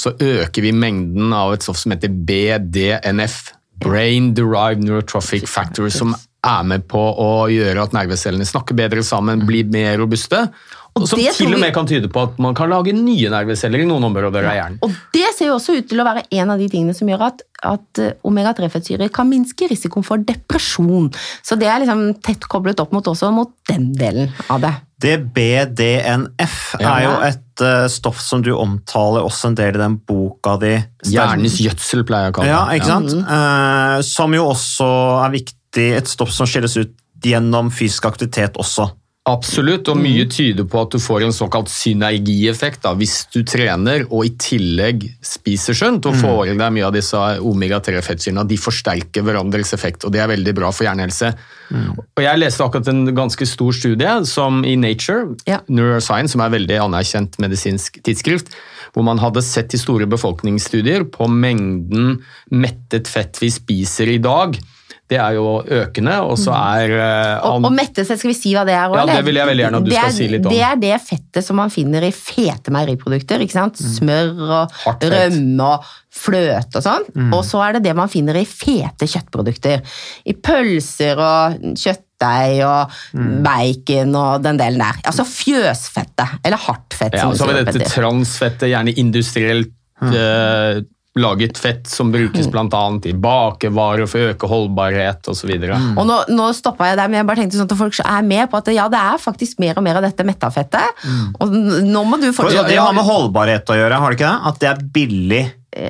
[0.00, 3.52] så øker vi mengden av et stoff som heter BDNF.
[3.84, 9.44] Brain Derived Neurotrophic Factor, som er med på å gjøre at nervecellene snakker bedre sammen,
[9.48, 10.46] blir mer robuste.
[10.94, 13.28] Og som det til og vi- med kan tyde på at man kan lage nye
[13.32, 14.78] nerveceller i noen områder av hjernen.
[14.82, 17.24] Og det ser jo også ut til å være en av de tingene som gjør
[17.26, 21.10] at, at eh, omega-3-fettsyrer kan minske risikoen for depresjon.
[21.42, 24.74] Så det er liksom tett koblet opp mot også mot den delen av det.
[25.04, 26.96] Det BDNF Ja.
[26.96, 30.76] er jo et uh, stoff som du omtaler også en del i den boka di.
[31.10, 32.54] Hjernens gjødsel, pleier jeg å kalle det.
[32.54, 33.12] Ja, ikke sant?
[33.12, 34.88] Eh, som jo også
[35.26, 38.90] er viktig, et stoff som skilles ut gjennom fysisk aktivitet også.
[39.24, 44.02] Absolutt, og mye tyder på at du får en såkalt synergieffekt da, hvis du trener
[44.10, 48.44] og i tillegg spiser sunt og får i deg mye av disse omega-3-fettsyrene.
[48.44, 51.32] De forsterker hverandres effekt, og det er veldig bra for hjernehelse.
[51.72, 55.62] Og Jeg leste akkurat en ganske stor studie som i Nature, Ja.
[55.72, 58.52] Neuroscience, som er veldig anerkjent medisinsk tidsskrift,
[58.92, 62.20] hvor man hadde sett i store befolkningsstudier på mengden
[62.52, 64.60] mettet fett vi spiser i dag.
[65.06, 68.62] Det er jo økende, og så er uh, Og, og mettefett, skal vi si hva
[68.64, 68.86] det er?
[68.88, 69.18] Ja, eller?
[69.18, 70.52] det vil jeg veldig gjerne at du Det skal er- si litt om.
[70.54, 73.44] Det er det fettet som man finner i fete meieriprodukter.
[73.44, 73.76] ikke sant?
[73.76, 74.80] Smør og Mm.
[74.84, 75.04] Fett.
[75.04, 75.12] Mm.
[75.14, 77.04] rømme og fløte og sånn.
[77.34, 79.82] Og så er det det man finner i fete kjøttprodukter.
[80.24, 83.42] I pølser og kjøttdeig og Mm.
[83.44, 85.02] bacon og den delen der.
[85.04, 87.12] Altså fjøsfettet, eller hardt fett.
[87.14, 89.68] Ja, og så har vi dette transfettet, gjerne industrielt
[90.02, 90.80] eh,
[91.14, 95.52] laget fett som brukes blant annet i bakevarer for å øke holdbarhet osv.
[95.54, 98.50] Og nå, nå stoppa jeg der, men jeg bare tenkte sånn at folk er med
[98.50, 101.04] på at ja, det er faktisk mer og mer av dette mettafettet.
[101.38, 102.72] Og nå må du For fortsette.
[102.74, 104.50] det har med holdbarhet å gjøre, har det ikke det?
[104.50, 105.44] At det er billig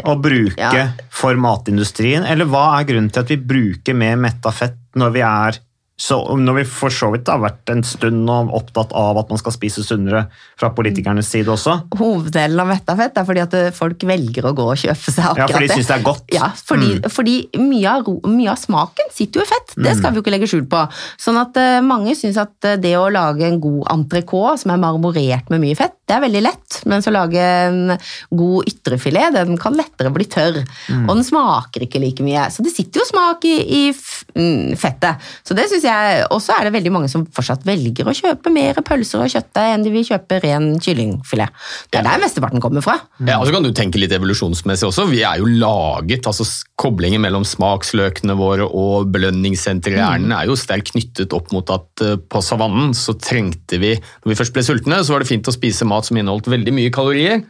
[0.09, 0.89] å bruke Ja.
[1.13, 2.25] for matindustrien?
[2.29, 5.59] Eller hva er grunnen til at vi bruker mer metta fett når vi er
[5.95, 9.39] så, når vi for så vidt har vært en stund nå opptatt av at man
[9.39, 10.25] skal spise sunnere
[10.59, 11.77] fra politikernes side også?
[12.01, 15.39] Hoveddelen av mettafett er fordi at eh, folk velger å gå og kjøpe seg akkurat
[15.39, 15.53] det.
[15.53, 16.25] Ja, fordi de syns det er godt.
[16.35, 19.77] Ja, fordi, fordi mye, av, mye av smaken sitter jo i fett.
[19.87, 20.83] Det skal vi jo ikke legge skjul på.
[21.23, 24.83] Sånn at eh, mange syns at eh, det å lage en god entrecôte som er
[24.83, 26.81] marmorert med mye fett, det er veldig lett.
[26.91, 27.95] Mens å lage en
[28.31, 30.61] god ytrefilet, den kan lettere bli tørr.
[31.03, 32.47] Og den smaker ikke like mye.
[32.55, 35.23] Så det sitter jo smak i, i mm, fettet.
[35.47, 38.79] Så det synes jeg, også er det veldig mange som fortsatt velger å kjøpe mer
[38.87, 41.65] pølser og kjøttdeig enn de vil kjøpe ren kyllingfilet.
[41.91, 42.99] Det er der mesteparten kommer fra.
[43.25, 45.09] Ja, og så kan du tenke litt evolusjonsmessig også.
[45.11, 50.57] Vi er jo laget, altså Koblingen mellom smaksløkene våre og belønningssenteret i hjernen er jo
[50.59, 54.65] sterkt knyttet opp mot at eh, på savannen så trengte vi Når vi først ble
[54.67, 57.43] sultne, så var det fint å spise mat som inneholdt veldig mye kalorier.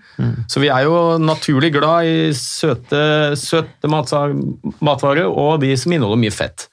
[0.51, 6.35] Så vi er jo naturlig glad i søte, søte matvarer og de som inneholder mye
[6.35, 6.69] fett.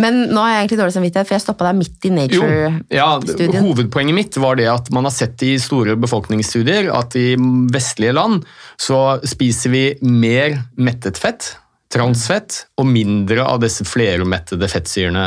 [0.00, 3.58] Men nå har jeg egentlig dårlig samvittighet, for jeg stoppa deg midt i nature-studien.
[3.64, 7.34] Hovedpoenget mitt var det at man har sett i store befolkningsstudier at i
[7.72, 8.44] vestlige land
[8.80, 11.54] så spiser vi mer mettet fett,
[11.90, 15.24] transfett, og mindre av disse flerumettede fettsyrene,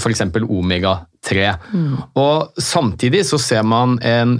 [0.00, 0.22] f.eks.
[0.40, 1.50] omega-3.
[2.16, 4.38] Og samtidig så ser man en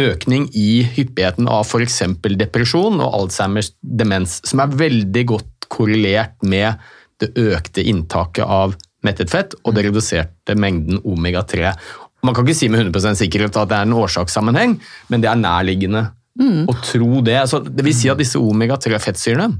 [0.00, 2.00] økning i hyppigheten av f.eks.
[2.40, 6.80] depresjon og Alzheimers demens, som er veldig godt korrelert med
[7.22, 8.74] det økte inntaket av
[9.04, 11.74] mettet fett og det reduserte mengden omega-3.
[12.22, 14.76] Man kan ikke si med 100 sikkerhet at det er en årsakssammenheng,
[15.10, 16.06] men det er nærliggende
[16.40, 17.40] å tro det.
[17.50, 19.50] Så det vil si at disse omega-3-fettsyrene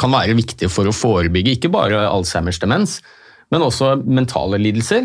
[0.00, 2.98] kan være viktige for å forebygge ikke bare Alzheimers demens,
[3.52, 5.04] men også mentale lidelser.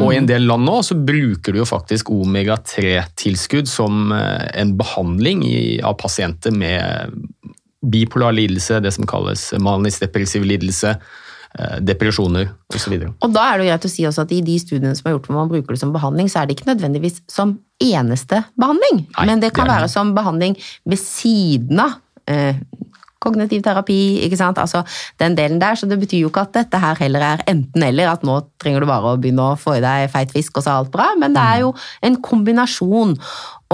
[0.00, 4.76] Og i en del land nå så bruker du jo faktisk omega-3-tilskudd som eh, en
[4.78, 7.16] behandling i, av pasienter med
[7.80, 10.94] bipolar lidelse, det som kalles manisk depressiv lidelse,
[11.58, 12.98] eh, depresjoner osv.
[13.08, 15.16] Og da er det jo greit å si også at i de studiene som er
[15.16, 19.06] gjort hvor man bruker det som behandling, så er det ikke nødvendigvis som eneste behandling,
[19.16, 21.96] Nei, men det kan det være som behandling ved siden av
[22.28, 22.60] eh,
[23.22, 24.60] kognitiv terapi, ikke sant?
[24.60, 24.84] Altså
[25.20, 28.24] den delen der, så det betyr jo ikke at dette her heller er enten-eller, at
[28.26, 30.84] nå trenger du bare å begynne å få i deg feit fisk, og så er
[30.84, 31.74] alt bra, men det er jo
[32.06, 33.18] en kombinasjon.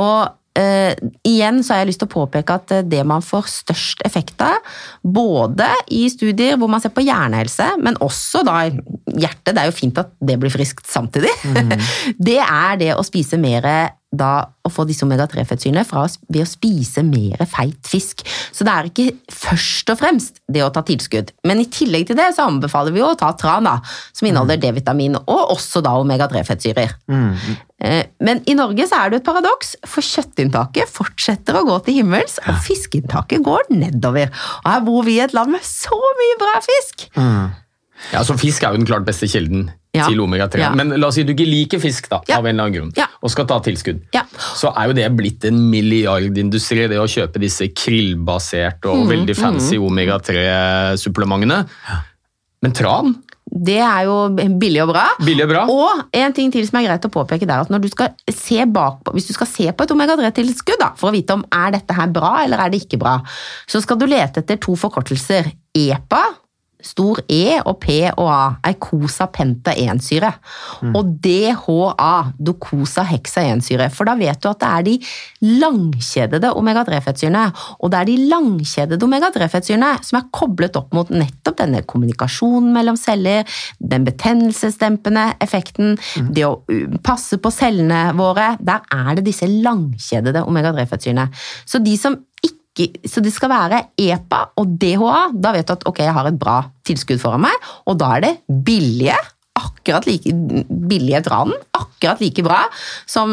[0.03, 0.19] Og
[0.57, 0.95] Uh,
[1.27, 4.41] igjen så har jeg lyst til å påpeke at eh, det man får størst effekt
[4.41, 4.55] av,
[5.05, 8.55] både i studier hvor man ser på hjernehelse, men også da
[9.17, 11.33] hjertet, det er jo fint at det blir friskt samtidig,
[12.29, 13.67] det er det å spise mer
[14.17, 18.23] da å få disse omega-3-fettsyrene ved å spise mer feit fisk.
[18.55, 21.33] Så det er ikke først og fremst det å ta tilskudd.
[21.47, 23.79] Men i tillegg til det så anbefaler vi å ta tran, da,
[24.17, 26.97] som inneholder D-vitamin og også da omega-3-fettsyrer.
[27.11, 27.35] Mm.
[28.25, 32.41] Men i Norge så er det et paradoks, for kjøttinntaket fortsetter å gå til himmels,
[32.47, 34.33] og fiskeinntaket går nedover.
[34.65, 37.09] Og her bor vi i et land med så mye bra fisk!
[38.13, 40.07] Ja, så Fisk er jo den klart beste kilden Ja.
[40.09, 40.61] til omega-3.
[40.61, 40.71] Ja.
[40.77, 42.39] Men la oss si du ikke liker fisk da, Ja.
[42.39, 44.03] av en eller annen grunn, og skal ta tilskudd.
[44.13, 44.25] Ja.
[44.37, 49.09] Så er jo det blitt en milliardindustri, det å kjøpe disse krillbaserte og mm.
[49.09, 51.65] veldig fancy omega-3-supplementene.
[52.63, 53.17] Men tran?
[53.47, 54.15] Det er jo
[54.59, 55.05] billig og bra.
[55.23, 55.61] Billig og bra.
[55.71, 58.11] Og en ting til som er greit å påpeke, det er at når du skal
[58.35, 61.95] se bak hvis du skal se på et omega-3-tilskudd for å vite om er dette
[61.95, 63.21] her bra eller er det ikke bra,
[63.71, 65.53] så skal du lete etter to forkortelser.
[65.77, 66.25] EPA,
[66.87, 70.31] stor E og P og A, eikosa penta-ensyre.
[70.97, 73.89] Og DHA, dokosa heksa-ensyre.
[73.95, 74.97] For da vet du at det er de
[75.63, 77.47] langkjedede omega-3-fettsyrene.
[77.81, 82.99] Og det er de langkjedede omega-3-fettsyrene som er koblet opp mot nettopp denne kommunikasjonen mellom
[83.01, 83.47] celler,
[83.81, 85.97] den betennelsesdempende effekten,
[86.35, 88.55] det å uh, passe på cellene våre.
[88.61, 91.29] Der er det disse langkjedede omega-3-fettsyrene.
[91.67, 92.19] Så de som
[92.77, 95.23] ikke så det skal være EPA og DHA.
[95.33, 98.27] Da vet du at ok, jeg har et bra tilskudd foran meg, og da er
[98.29, 98.35] det
[98.67, 99.17] billige
[99.57, 100.33] akkurat like
[100.69, 102.59] billige tranen, akkurat like bra
[103.09, 103.31] som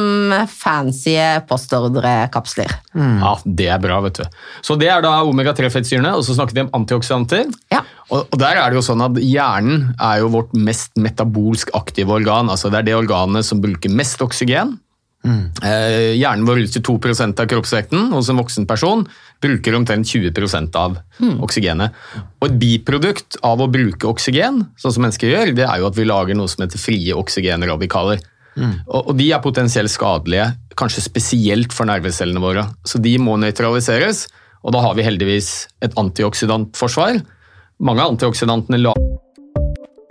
[0.47, 1.17] fancy
[1.49, 2.71] postordrekapsler.
[2.95, 4.39] Ja, Det er bra, vet du.
[4.63, 7.51] Så det er da omega-3-fettsyrene, og så snakket vi om antioksidanter.
[7.73, 7.83] Ja.
[8.09, 12.15] Og, og der er det jo sånn at Hjernen er jo vårt mest metabolsk aktive
[12.15, 12.49] organ.
[12.49, 14.77] altså Det er det organet som bruker mest oksygen.
[15.23, 16.95] Eh, hjernen vår utgjør 2
[17.39, 19.05] av kroppsvekten hos en voksen person.
[19.43, 20.97] Bruker omtrent 20% av
[21.43, 21.95] oksygenet.
[22.41, 25.97] Og Et biprodukt av å bruke oksygen, sånn som mennesker gjør, det er jo at
[25.97, 28.19] vi lager noe som heter frie oksygenradikaler.
[28.85, 32.67] Og, og de er potensielt skadelige, kanskje spesielt for nervecellene våre.
[32.85, 34.27] Så de må nøytraliseres,
[34.63, 37.23] og da har vi heldigvis et antioksidantforsvar.
[37.83, 38.93] Mange av antioksidantene la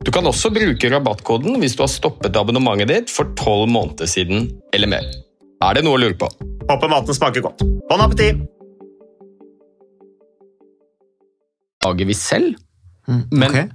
[0.00, 4.46] Du kan også bruke rabattkoden hvis du har stoppet abonnementet ditt for tolv måneder siden
[4.72, 5.04] eller mer.
[5.60, 6.28] Er det noe å lure på?
[6.70, 7.66] Håper maten smaker godt.
[7.90, 8.40] Bon appétit!
[11.80, 12.56] lager vi selv,
[13.08, 13.70] men ok.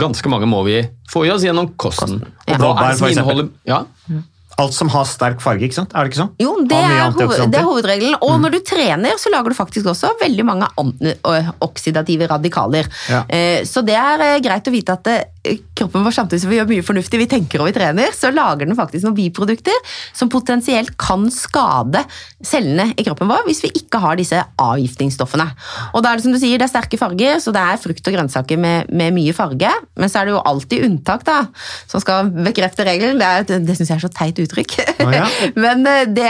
[0.00, 0.78] ganske mange må vi
[1.12, 2.22] få i oss gjennom kosten.
[2.48, 2.56] Ja.
[2.56, 3.42] Og hva er Blåbær, det som for eksempel.
[3.42, 4.22] inneholder ja?
[4.62, 5.92] Alt som har sterk farge, ikke sant?
[5.96, 6.32] Er det ikke sånn?
[6.40, 8.16] Jo, det er, hoved, det er hovedregelen.
[8.24, 10.68] Og når du trener, så lager du faktisk også veldig mange
[11.64, 12.88] oksidative radikaler.
[13.08, 13.22] Ja.
[13.32, 15.22] Eh, Så det er eh, greit å vite at eh,
[15.74, 18.68] kroppen vår samtidig som vi gjør mye fornuftig, vi tenker og vi trener, så lager
[18.68, 19.74] den faktisk noen biprodukter
[20.14, 22.04] som potensielt kan skade
[22.46, 25.48] cellene i kroppen vår hvis vi ikke har disse avgiftningsstoffene.
[25.96, 28.06] Og da er det som du sier, det er sterke farger, så det er frukt
[28.06, 29.72] og grønnsaker med, med mye farge.
[29.98, 31.40] Men så er det jo alltid unntak da,
[31.90, 33.18] som skal bekrefte regelen.
[33.18, 34.76] Det, er- det syns jeg er så teit uttrykk.
[35.02, 35.26] Ja.
[35.64, 36.28] Men eh, det,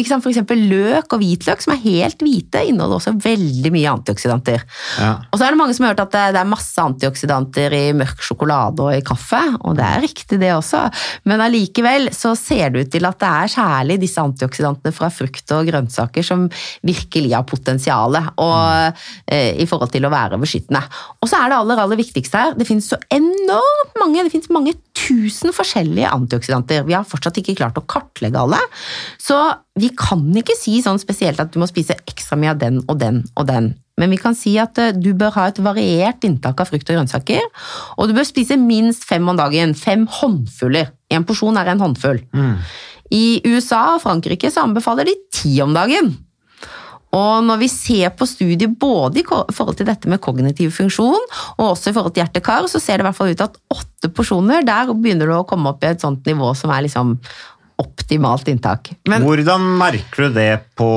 [0.00, 3.92] ikke sant, for eksempel løk og hvitløk, som er helt hvite, inneholder også veldig mye
[3.98, 4.64] antioksidanter.
[5.02, 5.12] Ja.
[5.28, 7.84] Og så er det mange som har hørt at det, det er masse antioksidanter i
[8.00, 10.84] mørk sjokolade og i kaffe, og det er riktig det også.
[11.28, 15.54] Men allikevel så ser det ut til at det er særlig disse antioxidantene fra frukt
[15.56, 16.46] og grønnsaker som
[16.86, 20.82] virkelig har potensialet og, eh, i forhold til å være beskyttende.
[21.22, 24.52] Og så er det aller, aller viktigste her, det finnes så enormt mange, det finnes
[24.52, 26.86] mange tusen forskjellige antioksidanter.
[26.86, 28.60] Vi har fortsatt ikke klart å kartlegge alle,
[29.18, 29.40] så
[29.76, 32.98] vi kan ikke si sånn spesielt at du må spise ekstra mye av den og
[33.02, 33.74] den og den.
[33.96, 36.98] Men vi kan si at eh, du bør ha et variert inntak av frukt og
[36.98, 37.46] grønnsaker,
[37.96, 39.72] og du bør spise minst fem om dagen.
[39.78, 40.92] Fem håndfuller.
[41.12, 42.20] En porsjon er en håndfull.
[43.14, 46.14] I USA og Frankrike så anbefaler de ti om dagen.
[47.16, 51.64] Og når vi ser på studier både i forhold til dette med kognitiv funksjon, og
[51.70, 54.66] også i forhold til hjerte-kar, så ser det i hvert fall ut at åtte porsjoner,
[54.66, 57.16] der begynner du å komme opp i et sånt nivå som er liksom
[57.80, 58.90] optimalt inntak.
[59.08, 60.88] Men Hvordan merker du det på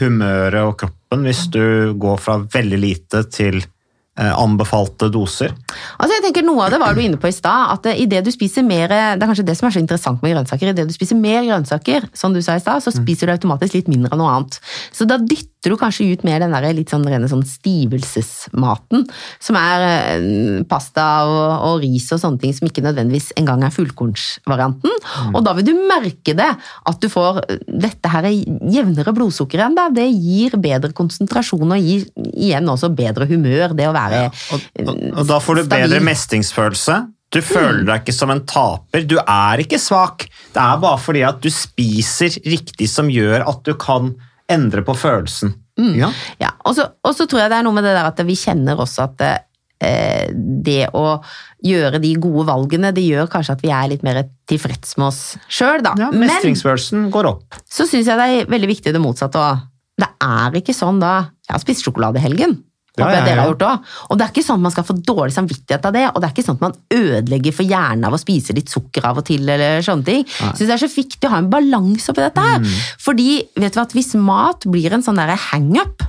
[0.00, 3.58] humøret og kroppen hvis du går fra veldig lite til
[4.20, 5.54] anbefalte doser?
[5.96, 7.70] Altså jeg tenker Noe av det var du inne på i stad.
[7.74, 10.34] at i det du spiser mer, Det er kanskje det som er så interessant med
[10.34, 10.70] grønnsaker.
[10.70, 13.74] I det du spiser mer grønnsaker, som du sa i stad, så spiser du automatisk
[13.78, 14.60] litt mindre av noe annet.
[14.92, 19.04] Så da dytter du kanskje ut mer den der litt sånn rene sånn stivelsesmaten,
[19.42, 23.74] som er eh, pasta og, og ris og sånne ting som ikke nødvendigvis engang er
[23.74, 24.94] fullkornsvarianten.
[25.34, 29.76] Og da vil du merke det, at du får eh, dette her jevnere blodsukker enn
[29.76, 29.96] deg.
[30.00, 33.76] Det gir bedre konsentrasjon og gir igjen også bedre humør.
[33.76, 36.98] Det å være Og, og, og da får du bedre mestringsfølelse.
[37.30, 39.04] Du føler deg ikke som en taper.
[39.06, 40.26] Du er ikke svak.
[40.50, 44.14] Det er bare fordi at du spiser riktig som gjør at du kan
[44.50, 45.54] endre på følelsen.
[45.96, 46.10] Ja?
[46.42, 46.90] Ja, og så,
[47.24, 50.90] tror jeg det er noe med det der at vi kjenner også at eh, det
[50.96, 51.20] å
[51.64, 55.22] gjøre de gode valgene, det gjør kanskje at vi er litt mer tilfreds med oss
[55.46, 55.94] sjøl, da.
[56.00, 57.60] Ja, Men mestringsfølelsen går opp.
[57.68, 59.66] så syns jeg det er veldig viktig det motsatte òg.
[60.00, 62.54] Det er ikke sånn da Jeg har spist sjokolade i helgen.
[63.00, 63.96] Ja, jeg ja, dere har gjort også.
[64.08, 66.28] Og det er ikke sånn at man skal få dårlig samvittighet av det, og det
[66.28, 69.26] er ikke sånn at man ødelegger for hjernen av å spise litt sukker av og
[69.30, 70.24] til, eller sånne ting.
[70.28, 72.62] Jeg synes det er så viktig å ha en balanse oppi dette her.
[72.64, 72.78] Mm.
[73.06, 73.28] Fordi,
[73.64, 76.06] vet du at hvis mat blir en sånn hangup,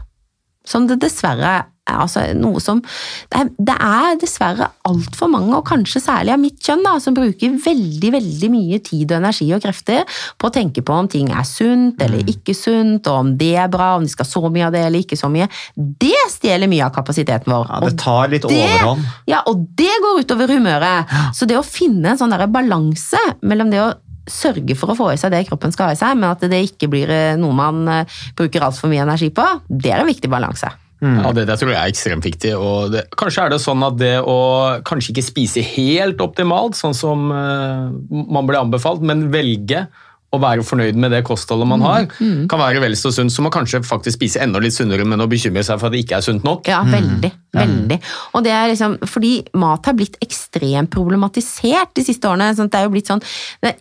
[0.68, 5.66] som det dessverre er altså noe som Det er, det er dessverre altfor mange, og
[5.68, 9.62] kanskje særlig av mitt kjønn, da, som bruker veldig veldig mye tid og energi og
[9.64, 10.04] krefter
[10.38, 12.06] på å tenke på om ting er sunt Mm.
[12.06, 14.84] eller ikke sunt, og om det er bra, om de skal så mye av det
[14.86, 15.48] eller ikke så mye.
[15.76, 17.68] Det stjeler mye av kapasiteten vår.
[17.70, 19.10] Ja, det tar litt overhånd.
[19.30, 21.12] Ja, og det går utover humøret.
[21.36, 23.92] Så det å finne en sånn balanse mellom det å
[24.32, 26.62] sørge for å få i seg det kroppen skal ha i seg, men at det
[26.68, 30.30] ikke blir eh, noe man eh, bruker altfor mye energi på, det er en viktig
[30.32, 30.70] balanse.
[31.02, 32.52] Ja, det, det tror jeg er ekstremt viktig.
[32.58, 34.38] Og det, kanskje er det sånn at det å
[34.86, 39.88] kanskje ikke spise helt optimalt, sånn som uh, man ble anbefalt, men velge
[40.32, 42.08] å være fornøyd med det kostholdet man har,
[42.52, 45.30] kan være vel så sunt som å kanskje faktisk spise enda litt sunnere, men å
[45.32, 46.70] bekymre seg for at det ikke er sunt nok.
[46.72, 47.32] Ja, veldig.
[47.52, 47.98] Veldig.
[48.38, 52.54] Og det er liksom, fordi mat har blitt ekstremt problematisert de siste årene.
[52.56, 53.24] sånn at det er jo blitt sånn,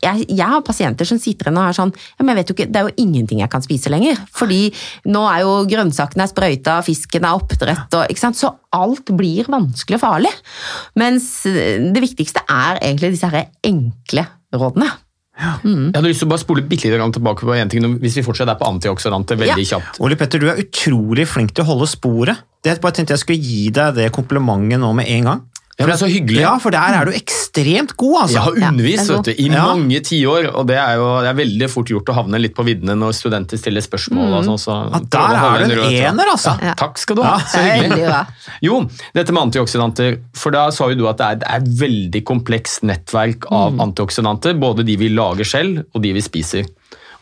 [0.03, 2.57] jeg, jeg har pasienter som sitter igjen og har sånn ja, men jeg vet jo
[2.57, 4.19] ikke, Det er jo ingenting jeg kan spise lenger.
[4.35, 4.63] Fordi
[5.07, 8.41] nå er jo grønnsakene er sprøyta, fisken er oppdrett, og, ikke sant?
[8.41, 10.35] så alt blir vanskelig og farlig.
[10.99, 14.91] Mens det viktigste er egentlig disse her enkle rådene.
[15.41, 18.25] Jeg hadde lyst til å bare spole bitte litt tilbake på en ting, hvis vi
[18.27, 20.01] fortsetter på antioksidanter veldig kjapt.
[20.05, 22.43] Ole Petter, du er utrolig flink til å holde sporet.
[22.61, 25.47] Det jeg bare tenkte jeg skulle gi deg det komplimentet nå med en gang.
[25.81, 26.43] Ja, men så hyggelig.
[26.43, 28.35] Ja, for der er du ekstremt god, altså.
[28.37, 29.63] Jeg har undervist Ja, vet du, i Ja.
[29.71, 32.65] mange tiår, og det er jo det er veldig fort gjort å havne litt på
[32.69, 34.29] viddene når studenter stiller spørsmål.
[34.29, 34.37] Mm.
[34.39, 36.53] Altså, så Ja, der er du en rød ener, altså.
[36.63, 37.39] Ja, takk skal du ha.
[37.39, 38.27] Ja, så hyggelig.
[38.63, 38.83] Jo,
[39.17, 42.25] dette med antioksidanter, for da sa jo du at det er, det er et veldig
[42.25, 43.81] komplekst nettverk av Mm.
[43.89, 46.67] antioksidanter, både de vi lager selv og de vi spiser.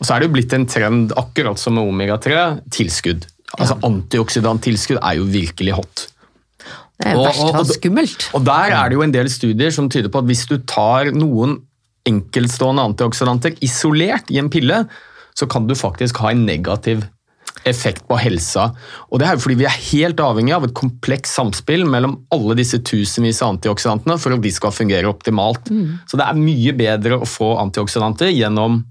[0.01, 3.25] Og så er det jo blitt en trend, akkurat som med omega-3, tilskudd.
[3.59, 6.09] Altså Antioksidanttilskudd er jo virkelig hot.
[6.99, 8.30] Det er Og- verst og- og- skummelt.
[8.34, 11.12] Og der er det jo en del studier som tyder på at hvis du tar
[11.14, 11.62] noen
[12.07, 14.88] enkeltstående antioksidanter isolert i en pille,
[15.36, 17.05] så kan du faktisk ha en negativ
[17.66, 18.74] effekt på helsa.
[19.12, 22.55] Og det er jo fordi vi er helt avhengig av et komplekst samspill mellom alle
[22.55, 25.64] disse tusenvis av antioksidantene for at de skal fungere optimalt.
[26.09, 28.84] Så det er mye bedre å få antioksidanter gjennom.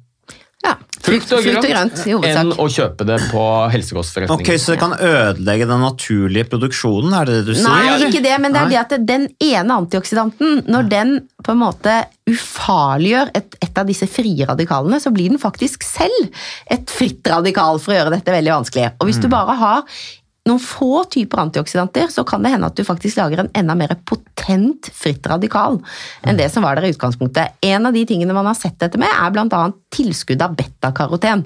[1.07, 3.43] Frukt og grønt, grønt i enn å kjøpe det på
[3.73, 4.43] helsekostforretninger.
[4.43, 7.71] Ok, Så det kan ødelegge den naturlige produksjonen, er det det du sier?
[7.71, 11.61] Nei, ikke det, men det er det at den ene antioksidanten, når den på en
[11.61, 11.97] måte
[12.27, 16.27] ufarliggjør et, et av disse frie radikalene, så blir den faktisk selv
[16.73, 18.89] et fritt radikal, for å gjøre dette veldig vanskelig.
[18.99, 20.01] Og hvis du bare har
[20.47, 23.93] noen få typer antioksidanter, så kan det hende at du faktisk lager en enda mer
[24.07, 25.79] potent fritt radikal
[26.27, 27.57] enn det som var der i utgangspunktet.
[27.67, 29.61] En av de tingene man har sett dette med, er bl.a.
[29.93, 31.43] tilskudd av betakaroten.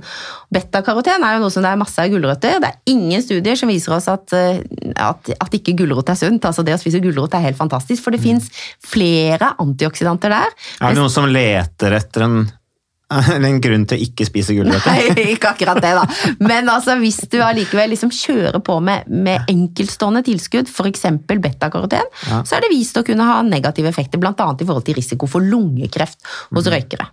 [0.54, 2.62] Betakaroten er jo noe som det er masse av gulrøtter.
[2.62, 4.62] Det er ingen studier som viser oss at, eh,
[4.96, 6.46] at, at ikke gulrot er sunt.
[6.48, 8.50] Altså Det å spise gulrot er helt fantastisk, for det fins
[8.86, 10.58] flere antioksidanter der.
[10.80, 12.42] Er det noen som leter etter en,
[13.36, 14.92] en grunn til å ikke spise gulrøtter?
[14.92, 16.04] Nei, ikke akkurat det, da.
[16.44, 21.08] Men altså, hvis du allikevel liksom kjører på med, med enkeltstående tilskudd, f.eks.
[21.32, 24.36] betakaroten, så er det vist å kunne ha negative effekter, bl.a.
[24.36, 27.10] i forhold til risiko for lungekreft hos røykere.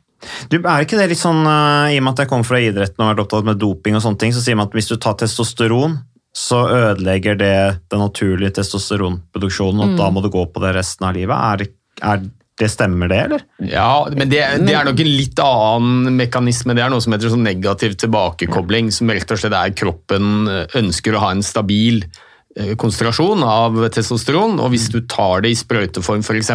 [0.50, 2.98] Du, er ikke det litt sånn, eh, I og med at jeg kommer fra idretten
[2.98, 4.96] og har vært opptatt med doping, og sånne ting, så sier man at hvis du
[4.98, 5.98] tar testosteron,
[6.38, 7.54] så ødelegger det
[7.90, 11.34] den naturlige testosteronproduksjonen, og da må du gå på det resten av livet.
[11.34, 11.70] Er,
[12.12, 12.26] er
[12.58, 13.44] det Stemmer det, eller?
[13.70, 16.74] Ja, men det, det er nok en litt annen mekanisme.
[16.74, 20.78] Det er noe som heter sånn negativ tilbakekobling, som rett og slett er kroppen eh,
[20.80, 25.58] ønsker å ha en stabil eh, konsentrasjon av testosteron, og hvis du tar det i
[25.58, 26.52] sprøyteform f.eks.,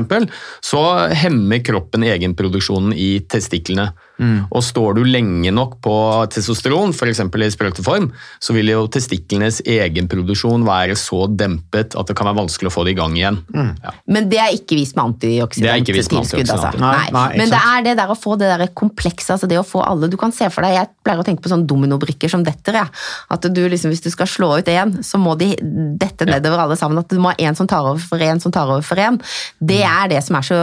[0.64, 0.84] så
[1.24, 3.94] hemmer kroppen egenproduksjonen i testiklene.
[4.22, 5.94] Og står du lenge nok på
[6.32, 7.20] testosteron, f.eks.
[7.20, 12.70] i sprøyteform, så vil jo testiklenes egenproduksjon være så dempet at det kan være vanskelig
[12.70, 13.40] å få det i gang igjen.
[13.54, 13.94] Ja.
[14.08, 16.54] Men det er ikke vist med er antioksidantilskudd.
[16.54, 16.72] Altså.
[16.80, 19.66] Nei, Nei, Men det er det der å få det der komplekse, altså det å
[19.68, 22.44] få alle Du kan se for deg, jeg pleier å tenke på sånne dominobrikker som
[22.46, 22.78] detter.
[22.84, 22.88] Ja.
[23.34, 25.54] At du liksom, hvis du skal slå ut én, så må de
[26.00, 27.02] dette nedover alle sammen.
[27.02, 29.20] At du må ha én som tar over for én, som tar over for én.
[29.60, 30.04] Det Mm.
[30.04, 30.60] er det som er så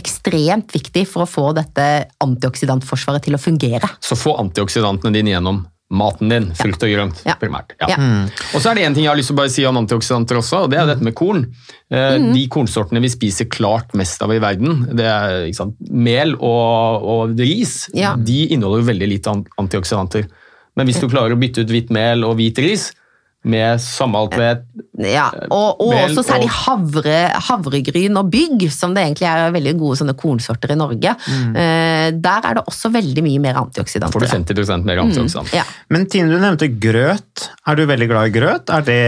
[0.00, 1.86] ekstremt viktig for å få dette
[2.24, 3.88] antioksidantforsvaret til å fungere.
[4.00, 7.34] Så få antioksidantene dine gjennom maten din, frukt og grønt Ja.
[7.34, 7.72] primært.
[7.80, 7.88] Ja.
[7.90, 7.96] Ja.
[8.54, 10.38] Og så er det en ting jeg har lyst til å bare si om antioksidanter
[10.38, 11.48] også, og det er dette med korn.
[11.90, 12.32] Eh, Mm.
[12.32, 17.02] De kornsortene vi spiser klart mest av i verden, det er ikke sant, mel og,
[17.02, 18.14] og ris, Ja.
[18.14, 20.28] de inneholder veldig lite an- antioksidanter.
[20.76, 22.92] Men hvis du klarer å bytte ut hvitt mel og hvit ris
[23.48, 24.66] med sammalt med
[25.00, 27.18] Ja, og, og Mel også særlig havre,
[27.48, 31.14] havregryn og bygg, som det egentlig er veldig gode sånne kornsorter i Norge.
[31.24, 31.54] Mm.
[32.20, 34.12] der er det også veldig mye mer antioksidanter.
[34.12, 35.56] får du 50 mer antioksidanter.
[35.56, 35.64] Ja.
[35.88, 37.48] Men Tine, du nevnte grøt.
[37.64, 38.74] Er du veldig glad i grøt?
[38.76, 39.00] Er det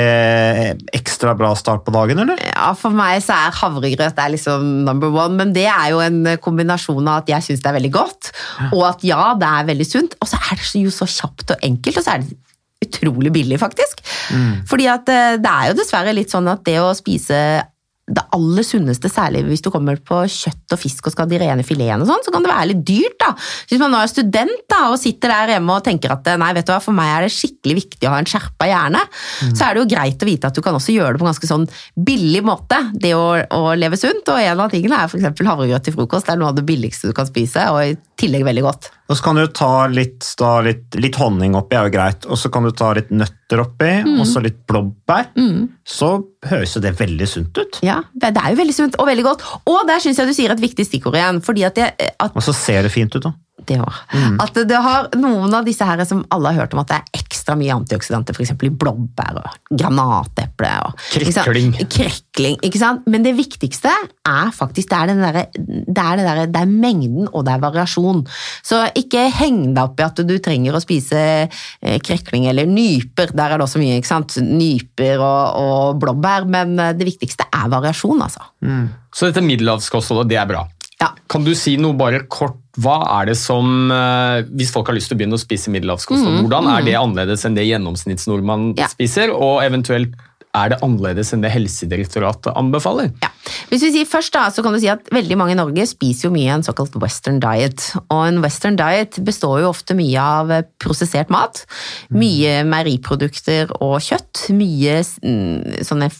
[0.96, 2.40] ekstra bra start på dagen, eller?
[2.62, 6.22] ja, for meg så er havregrøt er liksom number one, men det er jo en
[6.42, 8.32] kombinasjon av at jeg syns det er veldig godt,
[8.70, 11.68] og at ja, det er veldig sunt, og så er det jo så kjapt og
[11.68, 12.38] enkelt, og så er det
[12.86, 14.02] utrolig billig, faktisk.
[14.68, 17.42] Fordi at eh, det er jo dessverre litt sånn at det å spise
[18.10, 21.38] det aller sunneste, særlig hvis du kommer på kjøtt og fisk og skal ha de
[21.38, 23.30] rene filetene og sånn, så kan det være litt dyrt, da.
[23.70, 26.66] Hvis man nå er student da, og sitter der hjemme og tenker at nei, vet
[26.66, 29.04] du hva, for meg er det skikkelig viktig å ha en skjerpa hjerne,
[29.54, 31.30] så er det jo greit å vite at du kan også gjøre det på en
[31.30, 31.68] ganske sånn
[32.10, 35.96] billig måte, det å, å leve sunt, og en av tingene er eksempel havregrøt til
[35.96, 38.88] frokost, det er noe av det billigste du kan spise, og tillegg veldig godt.
[39.10, 42.26] Og så kan du ta litt, da, litt, litt honning oppi, er jo greit.
[42.30, 45.32] Og så kan du ta litt nøtter oppi, og så litt blåbær.
[45.84, 46.12] Så
[46.48, 47.82] høres jo det veldig sunt ut.
[47.84, 50.36] Ja, det det er jo veldig sunt og veldig godt, og der synes jeg du
[50.36, 53.34] sier et viktig stikkord igjen, at, det, at Og så ser det fint ut, da.
[53.68, 53.98] Det var.
[54.42, 57.20] At det har noen av disse her som alle har hørt om at det er
[57.22, 58.52] ekstra mye antioksidanter, f.eks.
[58.66, 60.70] i blåbær og granateple.
[60.86, 61.46] Og, ikke sant?
[61.46, 61.72] Krekling.
[61.92, 63.06] Krekling, ikke sant?
[63.10, 63.92] Men det viktigste
[64.28, 67.54] er faktisk det er, den derre- det, er det, derre- det er mengden og det
[67.56, 68.24] er variasjon.
[68.66, 73.32] Så ikke heng deg opp i at du trenger å spise eh, krekling eller nyper.
[73.36, 74.36] Der er det også mye, ikke sant?
[74.42, 78.46] Nyper og, og blåbær, men eh, det viktigste er variasjon, altså.
[79.12, 80.62] Så dette middelhavskostholdet, det er bra.
[81.02, 81.10] Ja.
[81.32, 85.10] Kan du si noe bare kort, hva er det som, eh, hvis folk har lyst
[85.10, 88.86] til å begynne å spise middelhavskosthold, hvordan er det annerledes enn det gjennomsnittsnordmann Ja.
[88.88, 90.14] spiser, og eventuelt
[90.52, 93.12] er det annerledes enn det Helsedirektoratet anbefaler?
[93.22, 93.32] Ja.
[93.70, 96.28] Hvis vi sier først da, så kan du si at veldig mange i Norge spiser
[96.28, 97.88] jo mye en såkalt western diet.
[98.12, 101.62] Og en western diet består jo ofte mye av eh, prosessert mat.
[102.14, 104.44] Mye meieriprodukter og kjøtt.
[104.56, 106.10] Mye mm, sånne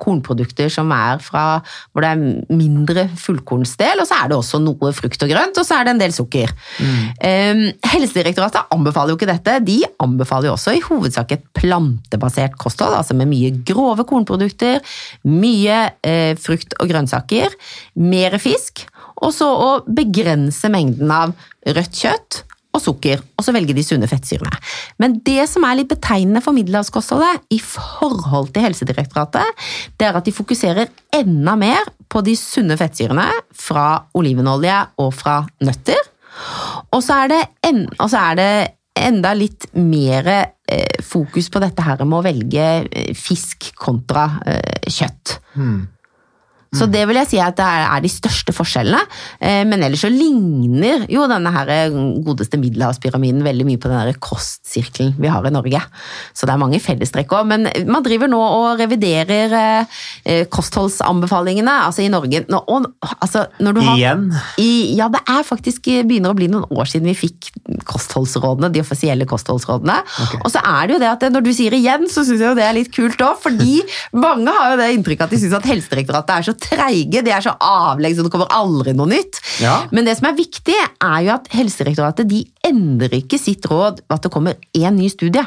[0.00, 1.44] kornprodukter som er fra
[1.90, 5.66] hvor det er mindre fullkornsdel, og så er det også noe frukt og grønt, og
[5.66, 6.54] så er det en del sukker.
[7.26, 9.58] Eh, Helsedirektoratet anbefaler jo ikke dette.
[9.66, 14.84] De anbefaler jo også i hovedsak et plantebasert kosthold, altså med mye grove kornprodukter,
[15.28, 17.56] mye eh, frukt og grønnsaker,
[18.00, 18.84] mer fisk,
[19.20, 21.34] og så å begrense mengden av
[21.66, 24.52] rødt kjøtt og sukker, og så velge de sunne fettsyrene.
[25.02, 29.64] Men det som er litt betegnende for middelhavskostholdet i forhold til Helsedirektoratet,
[29.98, 33.26] det er at de fokuserer enda mer på de sunne fettsyrene
[33.58, 35.98] fra olivenolje og fra nøtter.
[36.94, 38.52] Og så er det, en, så er det
[39.00, 40.30] enda litt mer
[41.04, 44.28] fokus på dette her med å velge eh, fisk kontra
[44.86, 45.40] kjøtt.
[45.56, 45.99] kjøtt.
[46.70, 49.00] Så det vil jeg si at det er, de største forskjellene.
[49.42, 54.20] Eh, men ellers så ligner jo denne her eh, godeste middelhavspyramiden veldig mye på den
[54.22, 55.80] kostsirkelen vi har i Norge.
[56.30, 57.48] Så det er mange fellestrekk òg.
[57.50, 62.44] Men man driver nå og reviderer eh, kostholdsanbefalingene altså i Norge.
[62.50, 62.86] Nå, og,
[63.18, 64.24] altså, når du har, Igjen?
[64.62, 67.50] I, ja, det er faktisk begynner å bli noen år siden vi fikk
[67.88, 69.98] kostholdsrådene, de offisielle kostholdsrådene.
[70.44, 72.56] Og så er det jo det at når du sier igjen, så syns jeg jo
[72.58, 73.82] det er litt kult òg, fordi
[74.26, 77.44] mange har jo det inntrykket at de syns at Helsedirektoratet er så treige, de er
[77.44, 79.40] så avleggs, og det kommer aldri noe nytt.
[79.62, 79.76] Ja.
[79.94, 84.26] Men det som er viktig, er jo at Helsedirektoratet de endrer ikke sitt råd at
[84.26, 85.44] det kommer én ny studie.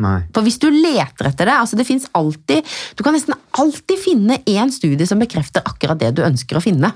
[0.00, 0.22] Nei.
[0.34, 4.40] For hvis du leter etter det, altså det finnes alltid, du kan nesten alltid finne
[4.48, 6.92] én studie som bekrefter akkurat det du ønsker å finne.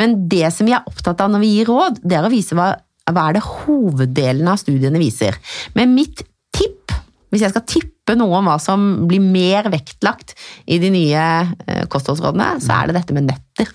[0.00, 2.56] Men det som vi er opptatt av når vi gir råd, det er å vise
[2.56, 2.70] hva,
[3.10, 5.36] hva er det hoveddelen av studiene viser.
[5.76, 6.24] Men mitt
[6.56, 6.87] tipp,
[7.32, 10.34] hvis jeg skal tippe noe om hva som blir mer vektlagt
[10.66, 11.24] i de nye
[11.66, 13.74] eh, kostholdsrådene, så er det dette med nøtter.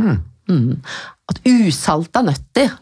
[0.00, 0.72] Mm.
[1.30, 2.72] At usalta nøtter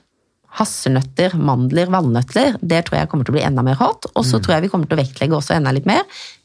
[0.53, 4.05] Hasselnøtter, mandler, valnøtter, det tror jeg kommer til å bli enda mer hot.
[4.13, 6.03] Og så tror jeg vi kommer til å vektlegge også enda litt mer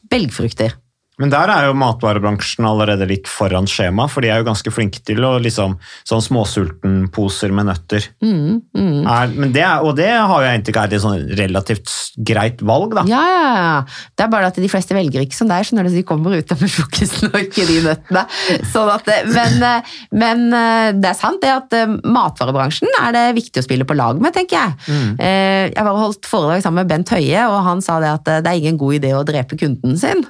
[0.08, 0.72] belgfrukter.
[1.18, 5.00] Men der er jo matvarebransjen allerede litt foran skjema, for de er jo ganske flinke
[5.04, 5.76] til å liksom
[6.08, 8.04] Sånn småsultenposer med nøtter.
[8.22, 11.92] Er, men det er, og det har jo inntrykk av er et sånn relativt
[12.28, 13.04] greit valg, da.
[13.10, 13.74] Ja, ja, ja.
[14.16, 16.36] Det er bare at de fleste velger ikke som deg, skjønner du, så de kommer
[16.38, 18.24] ut av sjokkisen og ikke de nøttene.
[18.72, 19.92] Sånn at, det- men, eh,
[20.22, 23.96] men eh, det er sant det at eh, matvarebransjen er det viktig å spille på
[23.98, 24.76] lag med, tenker jeg.
[24.88, 25.10] Mm.
[25.18, 28.52] Jeg og holdt foredrag sammen med Bent Høie, og han sa det at eh, det
[28.54, 30.24] er ingen god idé å drepe kunden sin.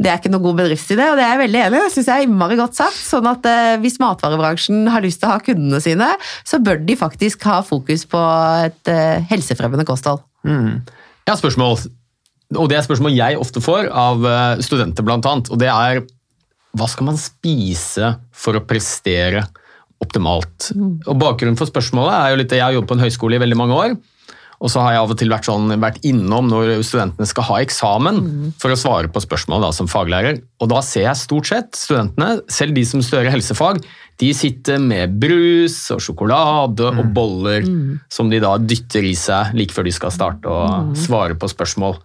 [0.00, 1.82] Det er ikke noe god bedriftsidé, og det er jeg veldig enig i.
[1.84, 2.98] Det synes jeg er innmari godt sagt.
[2.98, 6.10] Sånn at eh, hvis matvarebransjen har lyst til å ha kundene sine,
[6.46, 8.20] så bør de faktisk ha fokus på
[8.66, 10.22] et eh, helsefremmende kosthold.
[10.46, 11.76] Jeg har spørsmål,
[12.56, 16.02] og det er spørsmål jeg ofte får av eh, studenter blant annet, og det er
[16.78, 19.42] hva skal man spise for å prestere
[20.00, 20.70] optimalt?
[21.10, 23.58] Og Bakgrunnen for spørsmålet er jo litt Jeg har jobbet på en høyskole i veldig
[23.58, 23.96] mange år,
[24.60, 27.60] og så har jeg av og til vært, sånn, vært innom når studentene skal ha
[27.64, 28.20] eksamen
[28.60, 30.42] for å svare på spørsmål da, som faglærer.
[30.60, 33.80] Og da ser jeg stort sett studentene, selv de som studerer helsefag,
[34.20, 37.64] de sitter med brus og sjokolade og boller
[38.12, 41.96] som de da dytter i seg like før de skal starte å svare på spørsmål.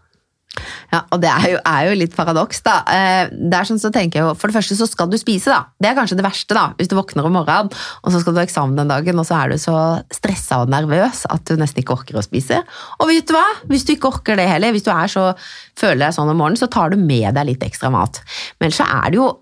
[0.95, 2.75] Ja, og det er jo, er jo litt paradoks, da.
[2.87, 5.51] Eh, Det er sånn så tenker jeg jo, For det første så skal du spise,
[5.51, 5.65] da.
[5.81, 6.69] Det er kanskje det verste, da.
[6.79, 7.71] Hvis du våkner om morgenen,
[8.03, 9.77] og så skal du ha eksamen den dagen, og så er du så
[10.13, 12.61] stressa og nervøs at du nesten ikke orker å spise.
[13.01, 13.45] Og vet du hva?
[13.67, 15.33] Hvis du ikke orker det heller, hvis du er så,
[15.75, 18.21] føler deg sånn om morgenen, så tar du med deg litt ekstra mat.
[18.63, 19.33] Men så er det jo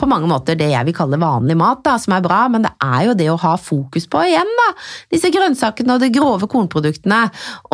[0.00, 2.72] på mange måter det jeg vil kalle vanlig mat, da, som er bra, men det
[2.82, 4.66] er jo det å ha fokus på igjen, da.
[5.14, 7.20] Disse grønnsakene og de grove kornproduktene.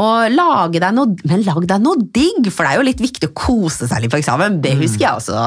[0.01, 3.31] Og lage deg noe Men lag deg noe digg, for det er jo litt viktig
[3.31, 4.61] å kose seg litt på eksamen.
[4.63, 5.41] Det husker jeg også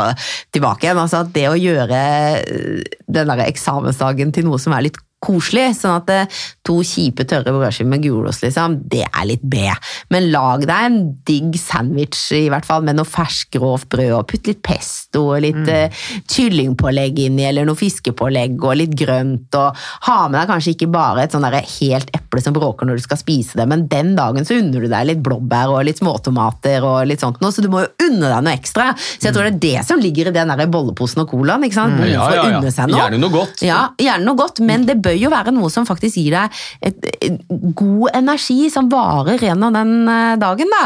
[0.56, 1.02] tilbake igjen.
[1.02, 2.04] Altså at det å gjøre
[2.42, 7.26] eh, den der eksamensdagen til noe som er litt koselig, sånn at eh, to kjipe
[7.30, 9.70] tørre brødskiver med gulost, liksom, det er litt B.
[10.14, 14.30] Men lag deg en digg sandwich, i hvert fall, med noe ferskt grovt brød, og
[14.34, 16.00] putt litt pesto og litt mm.
[16.30, 21.26] kyllingpålegg inni, eller noe fiskepålegg og litt grønt, og ha med deg kanskje ikke bare
[21.26, 24.58] et sånn helt eple som bråker når du skal spise det, men den dagen så
[24.60, 27.84] unner du deg litt blåbær og litt småtomater og litt sånt noe, så du må
[27.86, 28.92] jo unne deg noe ekstra.
[28.98, 31.80] Så jeg tror det er det som ligger i den der bolleposen og colaen, ikke
[31.80, 32.00] sant?
[32.00, 32.60] Mm, Ja, ja, ja.
[32.60, 33.02] unne seg noe.
[33.02, 33.64] Gjerne noe godt.
[33.66, 37.10] Ja, gjerne noe godt, men det bør jo være noe som faktisk gir deg et,
[37.20, 37.40] et,
[37.78, 40.72] god energi som varer gjennom den eh, dagen.
[40.74, 40.84] Da.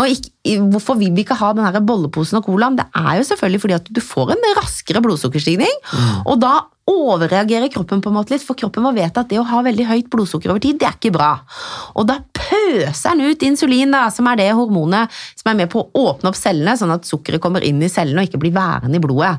[0.00, 0.32] Og ikke,
[0.72, 2.78] hvorfor vil vi ikke ha den her bolleposen og colaen?
[2.78, 5.80] Det er jo selvfølgelig fordi at du får en raskere blodsukkerstigning,
[6.24, 6.54] og da
[6.90, 9.86] overreagerer kroppen på en måte litt, for kroppen må vite at det å ha veldig
[9.86, 11.32] høyt blodsukker over tid, det er ikke bra.
[11.94, 15.84] Og da pøser den ut insulin, da, som er det hormonet som er med på
[15.84, 18.98] å åpne opp cellene, sånn at sukkeret kommer inn i cellene og ikke blir værende
[18.98, 19.36] i blodet.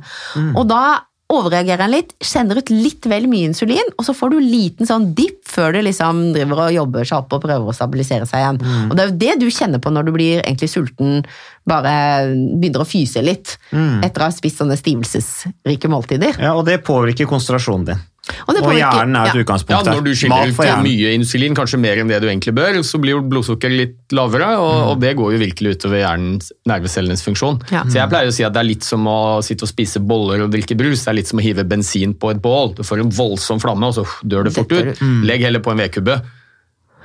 [0.54, 0.84] Og da
[1.32, 5.10] overreagerer en litt, sender ut litt vel mye insulin, og så får du liten sånn
[5.18, 8.62] dipp før det liksom driver og jobber seg opp og prøver å stabilisere seg igjen.
[8.90, 11.24] Og det er jo det du kjenner på når du blir egentlig sulten,
[11.68, 11.94] bare
[12.34, 16.40] begynner å fyse litt etter å ha spist sånne stivelsesrike måltider.
[16.42, 18.08] Ja, og det påvirker konsentrasjonen din.
[18.48, 19.44] Og det Og hjernen er et ja.
[19.44, 19.96] utgangspunkt Ja.
[19.96, 23.18] Når du skiller ut mye insulin, kanskje mer enn det du egentlig bør, så blir
[23.18, 27.62] jo blodsukkeret litt lavere, og, og det går jo virkelig utover hjernens, nervecellenes funksjon.
[27.74, 27.86] Ja.
[27.88, 30.46] Så jeg pleier å si at det er litt som å sitte og spise boller
[30.46, 31.06] og drikke brus.
[31.06, 32.76] Det er litt som å hive bensin på et bål.
[32.78, 35.02] Du får en voldsom flamme, og så dør det fort ut.
[35.28, 36.22] Legg heller på en vedkubbe.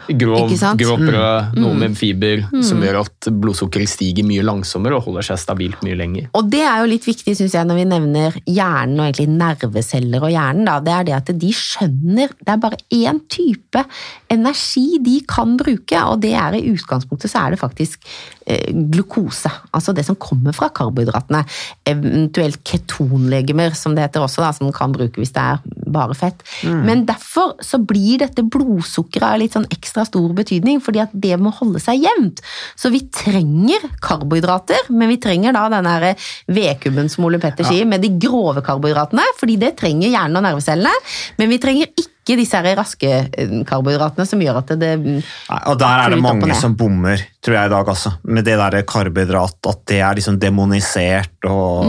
[0.06, 2.62] Grov, Ikke grov brød, noe med fiber, Mm.
[2.62, 6.28] som gjør at blodsukkeret stiger mye langsommere og holder seg stabilt mye lenger.
[6.34, 10.22] Og det er jo litt viktig, synes jeg, når vi nevner hjernen og egentlig nerveceller
[10.22, 10.64] og hjernen.
[10.66, 10.78] Da.
[10.80, 13.84] Det er det at de skjønner Det er bare én type
[14.32, 18.02] energi de kan bruke, og det er i utgangspunktet så er det faktisk
[18.46, 19.50] eh, glukose.
[19.76, 21.44] Altså det som kommer fra karbohydratene.
[21.86, 26.42] Eventuelt ketonlegemer, som det heter også, da, som kan bruke hvis det er bare fett.
[26.66, 31.36] Men derfor så blir dette blodsukkeret av litt sånn ekstra stor betydning, fordi at det
[31.40, 32.42] må holde seg jevnt.
[32.78, 36.08] Så vi trenger karbohydrater, men vi trenger da den her
[36.50, 41.08] vedkubben som Ole Petter sier, med de grove karbohydratene, fordi det trenger hjernen og nervecellene,
[41.40, 45.60] men vi trenger ikke disse her raske eh, karbohydratene som gjør at det, det Nei,
[45.70, 48.16] og der er det mange som bommer, tror jeg i dag, altså.
[48.26, 51.86] Med det der karbohydrat, at det er liksom demonisert og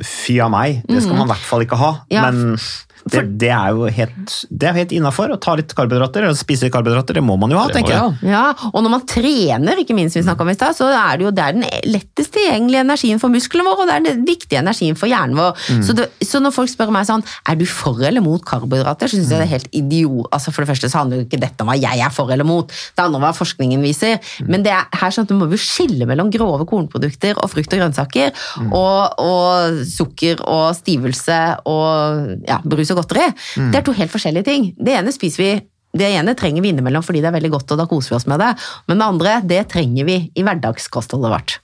[0.00, 0.80] fy av meg.
[0.88, 1.92] Det skal man i hvert fall ikke ha.
[2.00, 2.14] Mhm.
[2.16, 2.56] Ja, Men
[3.04, 6.70] det, det er jo helt, det er helt innafor å ta litt karbohydrater, og spise
[6.72, 7.18] karbohydrater.
[7.18, 8.30] Det må man jo ha, tenker jeg.
[8.32, 11.32] Ja, og når man trener, ikke minst vi om i sted, så er det jo
[11.34, 14.96] det er den lettest tilgjengelige energien for musklene våre, og det er den viktige energien
[14.98, 15.60] for hjernen vår.
[15.84, 19.18] Så, det, så når folk spør meg sånn, er du for eller mot karbohydrater, så
[19.18, 20.30] synes jeg det er helt idiot.
[20.34, 22.48] Altså for det første så handler jo ikke dette om hva jeg er for eller
[22.48, 24.32] mot, det handler om hva forskningen viser.
[24.48, 27.76] Men det er her sånn at du må jo skille mellom grove kornprodukter og frukt
[27.76, 28.32] og grønnsaker,
[28.70, 33.28] og, og sukker og stivelse og ja, brus og godteri.
[33.72, 34.70] Det er to helt forskjellige ting.
[34.78, 35.52] Det ene spiser vi
[35.94, 38.24] det ene trenger vi innimellom fordi det er veldig godt, og da koser vi oss
[38.26, 38.48] med det.
[38.90, 41.58] Men det andre, det trenger vi i hverdagskostholdet vårt.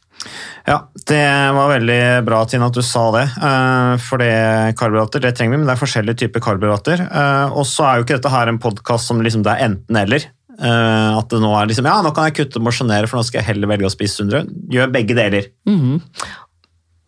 [0.68, 0.76] Ja,
[1.08, 1.22] det
[1.56, 3.24] var veldig bra, Tine, at du sa det.
[3.40, 7.02] Eh, For det karbohydrater, det trenger vi, men det er forskjellige typer karbohydrater.
[7.08, 10.28] Eh, Og så er jo ikke dette her en podkast som liksom det er enten-eller.
[10.60, 13.24] Eh, At det nå er liksom Ja, nå kan jeg kutte og mosjonere, for nå
[13.26, 14.44] skal jeg heller velge å spise sunnere.
[14.70, 15.50] Gjør begge deler.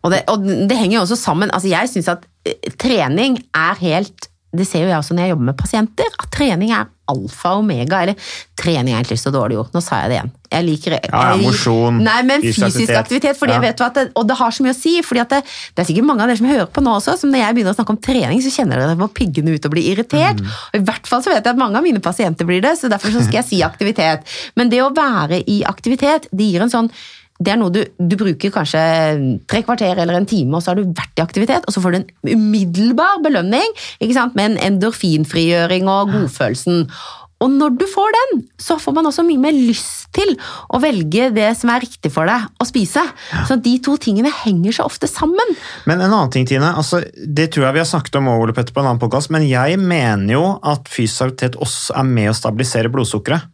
[0.02, 1.50] Og det, og det henger jo også sammen.
[1.54, 5.30] Altså jeg syns at eh, trening er helt Det ser jo jeg også når jeg
[5.32, 8.02] jobber med pasienter, at trening er alfa og omega.
[8.04, 8.18] Eller
[8.60, 10.32] trening er egentlig så dårlig ord, nå sa jeg det igjen.
[10.52, 12.98] Jeg liker jeg, ja, mosjon, Nei, men fysisk aktivitet.
[13.00, 13.38] aktivitet.
[13.40, 13.56] fordi Ja.
[13.62, 14.92] jeg vet at det, Og det har så mye å si.
[15.00, 15.38] fordi det,
[15.72, 17.72] det er sikkert mange av dere som hører på nå også, som når jeg begynner
[17.72, 20.44] å snakke om trening, så kjenner dere på piggene ut og blir irritert.
[20.44, 20.52] Mm.
[20.74, 22.92] Og I hvert fall så vet jeg at mange av mine pasienter blir det, så
[22.92, 24.20] derfor så skal jeg si aktivitet.
[24.54, 26.92] Men det å være i aktivitet, det gir en sånn
[27.42, 28.82] det er noe du, du bruker kanskje
[29.50, 31.94] tre kvarter eller en time, og så har du vært i aktivitet, og så får
[31.94, 33.74] du en umiddelbar belønning
[34.36, 36.86] med en endorfinfrigjøring og godfølelsen.
[37.42, 40.34] Og når du får den, så får man også mye mer lyst til
[40.70, 43.02] å velge det som er riktig for deg å spise.
[43.48, 45.56] Så de to tingene henger så ofte sammen.
[45.88, 46.70] Men en annen ting, Tine.
[46.78, 49.46] Altså, det tror jeg vi har snakket om Ole Petter, på en annen podcast, men
[49.48, 53.50] jeg mener jo at fysisk aktivitet også er med å stabilisere blodsukkeret.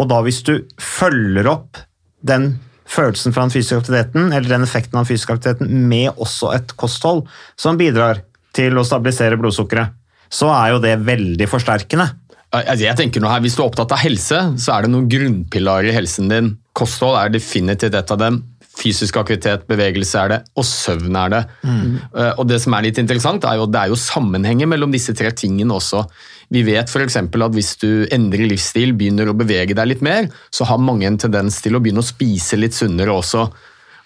[0.00, 1.80] Og da hvis du følger opp
[2.26, 2.56] den
[2.92, 6.74] følelsen fra den fysiske aktiviteten, eller den effekten av den fysiske aktiviteten, med også et
[6.80, 7.24] kosthold
[7.60, 8.22] som bidrar
[8.56, 9.96] til å stabilisere blodsukkeret,
[10.32, 12.08] så er jo det veldig forsterkende.
[12.52, 15.08] Altså, jeg tenker nå her, Hvis du er opptatt av helse, så er det noen
[15.08, 16.56] grunnpilarer i helsen din.
[16.76, 18.42] Kosthold er definitivt et av dem.
[18.76, 21.40] Fysisk aktivitet, bevegelse er det, og søvn er det.
[21.64, 21.96] Mm.
[22.40, 25.32] Og Det som er litt interessant, er jo det er jo sammenhenger mellom disse tre
[25.36, 26.04] tingene også.
[26.52, 27.16] Vi vet f.eks.
[27.16, 31.20] at hvis du endrer livsstil, begynner å bevege deg litt mer, så har mange en
[31.20, 33.46] tendens til å begynne å spise litt sunnere også.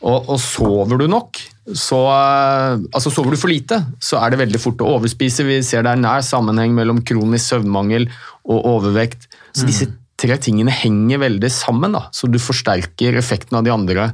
[0.07, 1.41] Og, og sover du nok,
[1.75, 5.47] så eh, altså sover du for lite, så er det veldig fort å overspise.
[5.49, 8.07] Vi ser det er nær sammenheng mellom kronisk søvnmangel
[8.47, 9.27] og overvekt.
[9.57, 9.89] Så disse
[10.21, 12.07] tre tingene henger veldig sammen, da.
[12.15, 14.11] så du forsterker effekten av de andre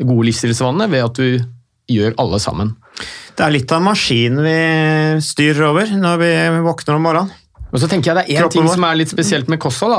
[0.00, 1.44] gode livsstilsvanene ved at du
[1.92, 2.72] gjør alle sammen.
[3.34, 4.58] Det er litt av en maskin vi
[5.22, 7.43] styrer over når vi våkner om morgenen.
[7.74, 8.76] Og så tenker jeg Det er én ting vår.
[8.76, 9.96] som er litt spesielt med kosthold.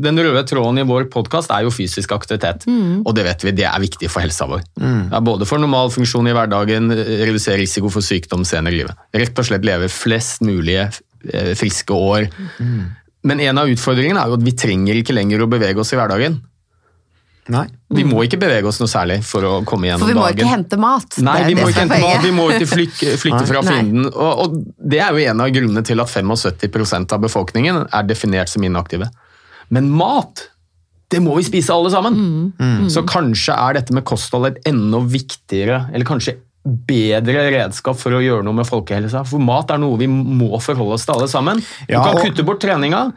[0.00, 2.64] Den røde tråden i vår podkast er jo fysisk aktivitet.
[3.04, 4.64] Og det vet vi, det er viktig for helsa vår.
[4.80, 6.88] Det er både for normal funksjon i hverdagen,
[7.28, 8.96] redusere risiko for sykdom senere i livet.
[9.12, 12.30] Rett og slett leve flest mulige eh, friske år.
[13.24, 16.00] Men en av utfordringene er jo at vi trenger ikke lenger å bevege oss i
[16.00, 16.40] hverdagen.
[17.52, 17.66] Nei.
[17.92, 20.38] Vi må ikke bevege oss noe særlig for å komme gjennom For vi må dagen.
[20.38, 21.18] ikke hente mat.
[21.20, 24.06] Nei, vi må ikke hente mat, vi må ikke flykte, flykte fra fienden.
[24.08, 28.48] Og, og det er jo en av grunnene til at 75% av befolkningen er definert
[28.48, 29.10] som inaktive.
[29.74, 30.46] Men mat,
[31.12, 32.16] det må vi spise alle sammen.
[32.90, 38.22] Så kanskje er dette med kosthold et enda viktigere, eller kanskje bedre redskap for å
[38.24, 39.20] gjøre noe med folkehelsa.
[39.28, 41.60] For mat er noe vi må forholde oss til alle sammen.
[41.90, 43.12] Ja, du kan og- kutte bort treninga,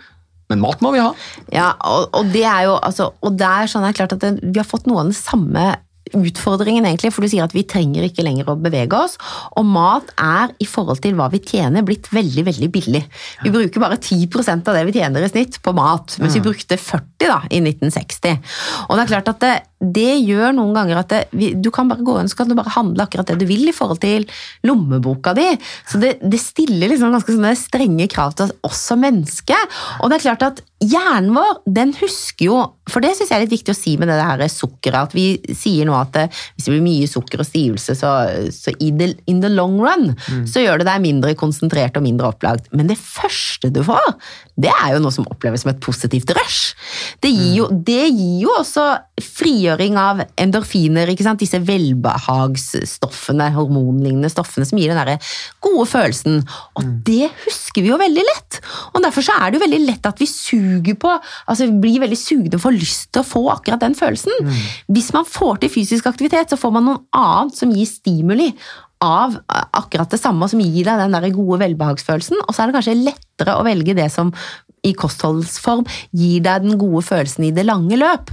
[0.52, 1.12] men mat må vi ha.
[1.54, 4.38] Ja, og, og det er jo altså, Og der sånn er det klart at det,
[4.45, 5.74] vi har fått noe av den samme
[6.16, 9.18] utfordringen, egentlig, for du sier at vi trenger ikke lenger å bevege oss.
[9.60, 13.04] Og mat er i forhold til hva vi tjener, blitt veldig veldig billig.
[13.43, 16.80] Vi bruker bare 10% av det vi tjener i snitt på mat, mens vi brukte
[16.80, 18.38] 40 da, i 1960.
[18.88, 21.89] Og det er klart at det, det gjør noen ganger at det, vi, du kan
[21.89, 24.26] bare gå inn så kan du bare handle akkurat det du vil i forhold til
[24.65, 25.49] lommeboka di.
[25.89, 29.57] Så det, det stiller liksom ganske strenge krav til oss som menneske.
[30.01, 32.57] Og det er klart at hjernen vår, den husker jo
[32.88, 35.55] For det syns jeg er litt viktig å si med det her sukkeret, at vi
[35.57, 38.11] sier nå at det, hvis det blir mye sukker og stivelse, så,
[38.53, 40.13] så in, the, in the long run
[40.47, 42.70] så gjør det deg mindre konsentrert og mindre opplagt.
[42.72, 44.07] Men det første du får,
[44.55, 46.78] det er jo noe som oppleves som et positivt rush.
[47.24, 48.86] Det gir jo, det gir jo også
[49.22, 55.34] frigjøring av endorfiner, disse velbehagsstoffene, hormonlignende stoffene som gir den der
[55.64, 56.41] gode følelsen.
[56.78, 58.60] Og det husker vi jo veldig lett.
[58.93, 61.14] Og derfor så er det jo veldig lett at vi suger på,
[61.47, 64.51] altså vi blir veldig sugne og får lyst til å få akkurat den følelsen.
[64.91, 68.51] Hvis man får til fysisk aktivitet, så får man noe annet som gir stimuli
[69.04, 72.78] av akkurat det samme, som gir deg den der gode velbehagsfølelsen, og så er det
[72.80, 74.32] kanskje lettere å velge det som
[74.86, 75.84] i kostholdsform
[76.16, 78.30] gir deg den gode følelsen i det lange løp.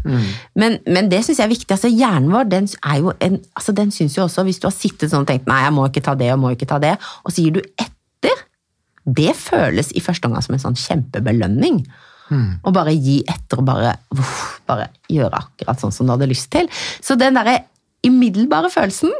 [0.60, 1.70] Men, men det syns jeg er viktig.
[1.72, 4.76] altså Hjernen vår den er jo en, altså den synes jo også, hvis du har
[4.76, 6.94] sittet sånn og tenkt nei, jeg må ikke ta det og må ikke ta det,
[7.24, 8.44] og så gir du etter,
[9.04, 11.82] det føles i første omgang som en sånn kjempebelønning.
[12.64, 16.48] Og bare gi etter og bare, uff, bare gjøre akkurat sånn som du hadde lyst
[16.54, 16.70] til.
[17.04, 17.58] Så den derre
[18.04, 19.12] umiddelbare følelsen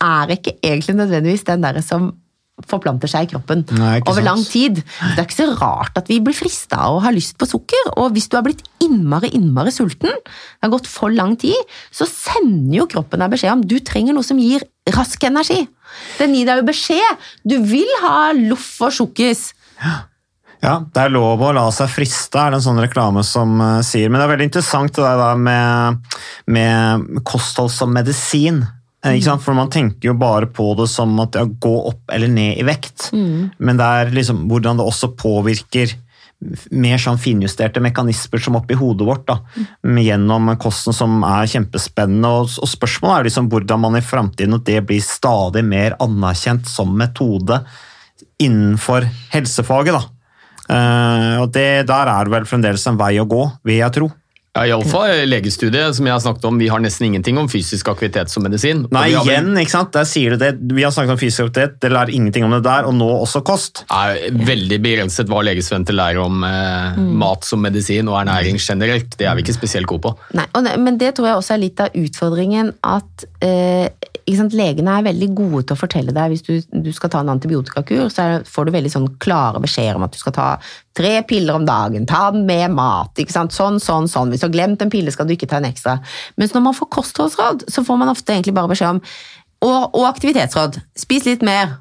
[0.00, 2.10] er ikke egentlig nødvendigvis den derre som
[2.68, 4.80] forplanter seg i kroppen Nei, over lang tid.
[4.82, 7.92] Det er ikke så rart at vi blir frista og har lyst på sukker.
[7.96, 11.56] Og hvis du har blitt innmari, innmari sulten, det har gått for lang tid,
[11.94, 15.62] så sender jo kroppen deg beskjed om du trenger noe som gir rask energi.
[16.20, 17.26] Den gir deg jo beskjed.
[17.48, 19.50] Du vil ha loff og sjokkis.
[20.60, 23.78] Ja, det er lov å la seg friste, er det en sånn reklame som uh,
[23.86, 24.10] sier.
[24.10, 26.12] Men det er veldig interessant det der med,
[26.52, 28.60] med kosthold som medisin.
[29.04, 29.42] Eh, Ikke sant?
[29.42, 32.66] For Man tenker jo bare på det som at ja, gå opp eller ned i
[32.68, 33.10] vekt.
[33.58, 35.96] Men det er liksom hvordan det også påvirker
[36.72, 39.26] mer sånn finjusterte mekanismer som oppi hodet vårt.
[39.28, 39.40] da,
[39.84, 42.28] Gjennom kosten som er kjempespennende.
[42.28, 46.68] Og, og Spørsmålet er liksom hvordan man i framtiden og det blir stadig mer anerkjent
[46.68, 47.60] som metode
[48.40, 49.96] innenfor helsefaget.
[49.98, 50.02] da.
[50.70, 54.10] Uh, og det, Der er det vel fremdeles en vei å gå, vil jeg tro.
[54.50, 58.32] Ja, Iallfall legestudiet som jeg har snakket om, vi har nesten ingenting om fysisk aktivitet
[58.32, 58.80] som medisin.
[58.90, 59.92] Nei, vel- igjen, ikke sant?
[59.94, 60.56] der sier du det.
[60.74, 63.44] Vi har snakket om fysisk aktivitet, dere lærer ingenting om det der, og nå også
[63.46, 63.84] kost.
[63.94, 69.14] er veldig begrenset hva legestudenter lærer om eh, mat som medisin og ernæring generelt.
[69.16, 70.16] Det er vi ikke spesielt gode på.
[70.34, 73.86] Nei, og det, men det tror jeg også er litt av utfordringen at eh,
[74.26, 78.08] legene er veldig gode til å fortelle deg hvis du, du skal ta en antibiotikakur,
[78.12, 80.48] så får du veldig sånn klare beskjeder om at du skal ta
[80.96, 84.30] tre piller om dagen, ta den med mat, sånn, sånn, sånn.
[84.30, 85.98] Hvis du har glemt en pille, skal du ikke ta en ekstra.
[86.36, 89.04] Mens når man får kostholdsråd, så får man ofte egentlig bare beskjed om
[89.60, 90.80] og, og aktivitetsråd.
[90.98, 91.78] Spis litt mer.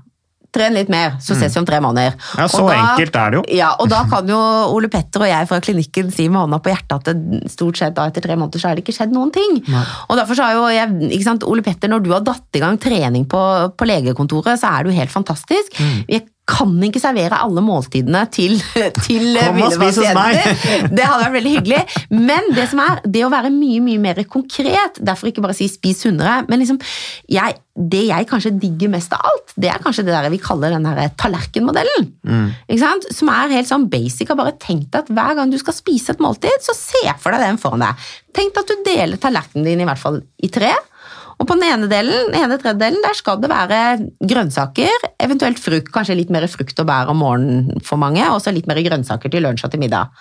[0.55, 2.15] Tren litt mer, så ses vi om tre måneder.
[2.39, 3.43] Ja, så da, enkelt er det jo.
[3.59, 4.39] Ja, og da kan jo
[4.73, 7.93] Ole Petter og jeg fra klinikken si med hånda på hjertet at det stort sett
[7.97, 9.59] da etter tre måneder så har det ikke skjedd noen ting.
[10.09, 12.63] Og derfor så har jo jeg, ikke sant, Ole Petter, når du har datt i
[12.63, 13.43] gang trening på,
[13.77, 15.79] på legekontoret, så er det jo helt fantastisk.
[16.09, 18.57] Jeg kan ikke servere alle måltidene til,
[19.05, 19.77] til meg.
[19.77, 20.59] pasienter.
[20.97, 21.81] Det hadde vært veldig hyggelig.
[22.17, 25.69] Men det som er, det å være mye, mye mer konkret, derfor ikke bare si
[25.71, 26.79] spis sunnere, men liksom,
[27.31, 27.57] jeg,
[27.93, 30.87] det jeg kanskje digger mest av alt, det er kanskje det der vi kaller den
[30.89, 32.09] her tallerkenmodellen.
[32.67, 33.07] Ikke sant?
[33.15, 36.15] Som er helt sånn basic, og bare tenk deg at hver gang du skal spise
[36.15, 38.07] et måltid, så se for deg den foran deg.
[38.35, 40.73] Tenk at du deler tallerkenen din i hvert fall i tre,
[41.39, 43.77] og på den ene delen, den ene tredjedelen, der skal det være
[44.27, 48.51] grønnsaker, eventuelt frukt, kanskje litt mer frukt og bær om morgenen for mange, og så
[48.51, 50.11] litt mer grønnsaker til lunsj og til middag.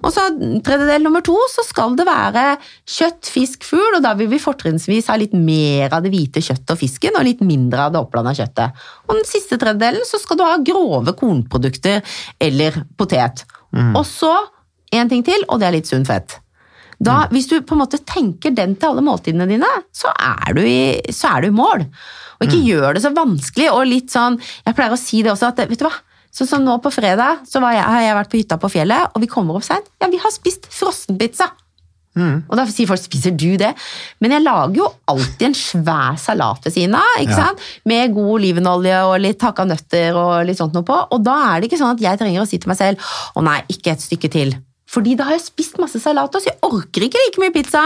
[0.00, 0.24] Og så
[0.64, 2.46] tredjedel nummer to, så skal det være
[2.88, 6.72] kjøtt, fisk, fugl, og da vil vi fortrinnsvis ha litt mer av det hvite kjøttet
[6.72, 8.86] og fisken, og litt mindre av det opplanda kjøttet.
[9.10, 12.00] Og den siste tredjedelen, så skal du ha grove kornprodukter
[12.40, 13.44] eller potet.
[13.92, 14.32] Og så
[14.94, 16.38] en ting til, og det er litt sunn fett.
[17.00, 20.62] Da, Hvis du på en måte tenker den til alle måltidene dine, så er du
[20.62, 21.86] i, så er du i mål.
[22.40, 23.70] Og ikke gjør det så vanskelig.
[23.72, 25.94] og litt sånn, Jeg pleier å si det også, at vet du hva?
[26.34, 29.10] Sånn som nå på fredag så var jeg, har jeg vært på hytta på fjellet,
[29.14, 29.86] og vi kommer opp seint.
[30.02, 31.50] Ja, vi har spist frossenpizza!
[32.48, 33.74] Og da sier folk 'spiser du det?'
[34.20, 37.58] Men jeg lager jo alltid en svær salat ved siden av, ikke sant?
[37.84, 40.94] med god olivenolje og litt hakka nøtter og litt sånt noe på.
[41.10, 42.98] Og da er det ikke sånn at jeg trenger å si til meg selv
[43.34, 44.54] 'å nei, ikke et stykke til'.
[44.94, 47.82] Fordi da har jeg spist masse salat, så jeg orker ikke like mye pizza.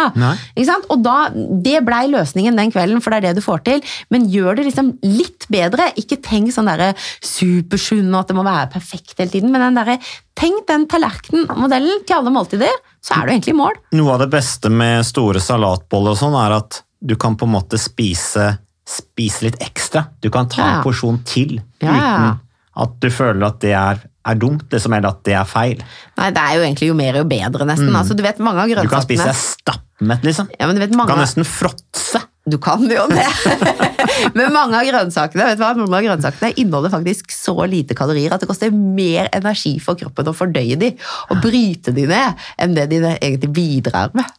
[0.93, 3.83] Og da, Det blei løsningen den kvelden, for det er det du får til.
[4.13, 5.89] Men gjør det liksom litt bedre.
[6.01, 6.93] Ikke tenk sånn derre
[7.25, 9.53] supersunn og at det må være perfekt hele tiden.
[9.55, 9.99] Men den derre,
[10.39, 13.79] tenk den tallerkenmodellen til alle måltider, så er du egentlig i mål.
[13.99, 17.55] Noe av det beste med store salatboller og sånn, er at du kan på en
[17.55, 18.51] måte spise,
[18.89, 20.09] spise litt ekstra.
[20.23, 20.77] Du kan ta Ja.
[20.77, 21.93] en porsjon til ja.
[21.95, 22.41] uten
[22.79, 23.99] at du føler at det er,
[24.31, 25.83] er dumt, Det som er at det er feil.
[26.18, 27.95] Nei, det er jo egentlig jo mer jo bedre, nesten.
[27.97, 30.51] Altså, du vet mange av grønnsakene Du kan spise deg stappmett, liksom.
[30.59, 32.24] ja, men du vet Du kan nesten fråtse.
[32.49, 33.26] Du kan jo det.
[34.39, 35.74] Men mange av grønnsakene vet du hva?
[35.76, 40.31] Noen av grønnsakene inneholder faktisk så lite kalorier at det koster mer energi for kroppen
[40.31, 40.95] å fordøye de
[41.29, 44.39] og bryte de ned, enn det de egentlig bidrar med.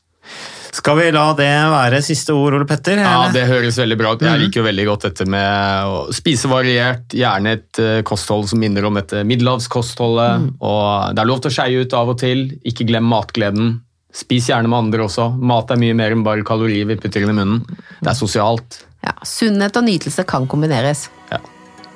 [0.76, 3.00] Skal vi la det være siste ord, Ole Petter?
[3.02, 3.26] Ja.
[3.34, 4.24] Det høres veldig bra ut.
[4.26, 8.62] Jeg liker jo veldig godt dette med å spise variert, gjerne et eh, kosthold som
[8.62, 10.50] minner om dette middelhavskostholdet.
[10.62, 12.46] Og det er lov til å skeie ut av og til.
[12.70, 13.80] Ikke glem matgleden.
[14.16, 15.30] Spis gjerne med andre også.
[15.38, 17.66] Mat er mye mer enn bare kalorier vi putter inn i munnen.
[18.00, 18.84] Det er sosialt.
[19.06, 21.08] Ja, Sunnhet og nytelse kan kombineres.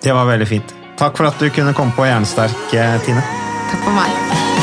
[0.03, 0.75] Det var veldig fint.
[0.99, 3.23] Takk for at du kunne komme på Jernsterk, eh, Tine.
[3.71, 4.62] Takk for meg.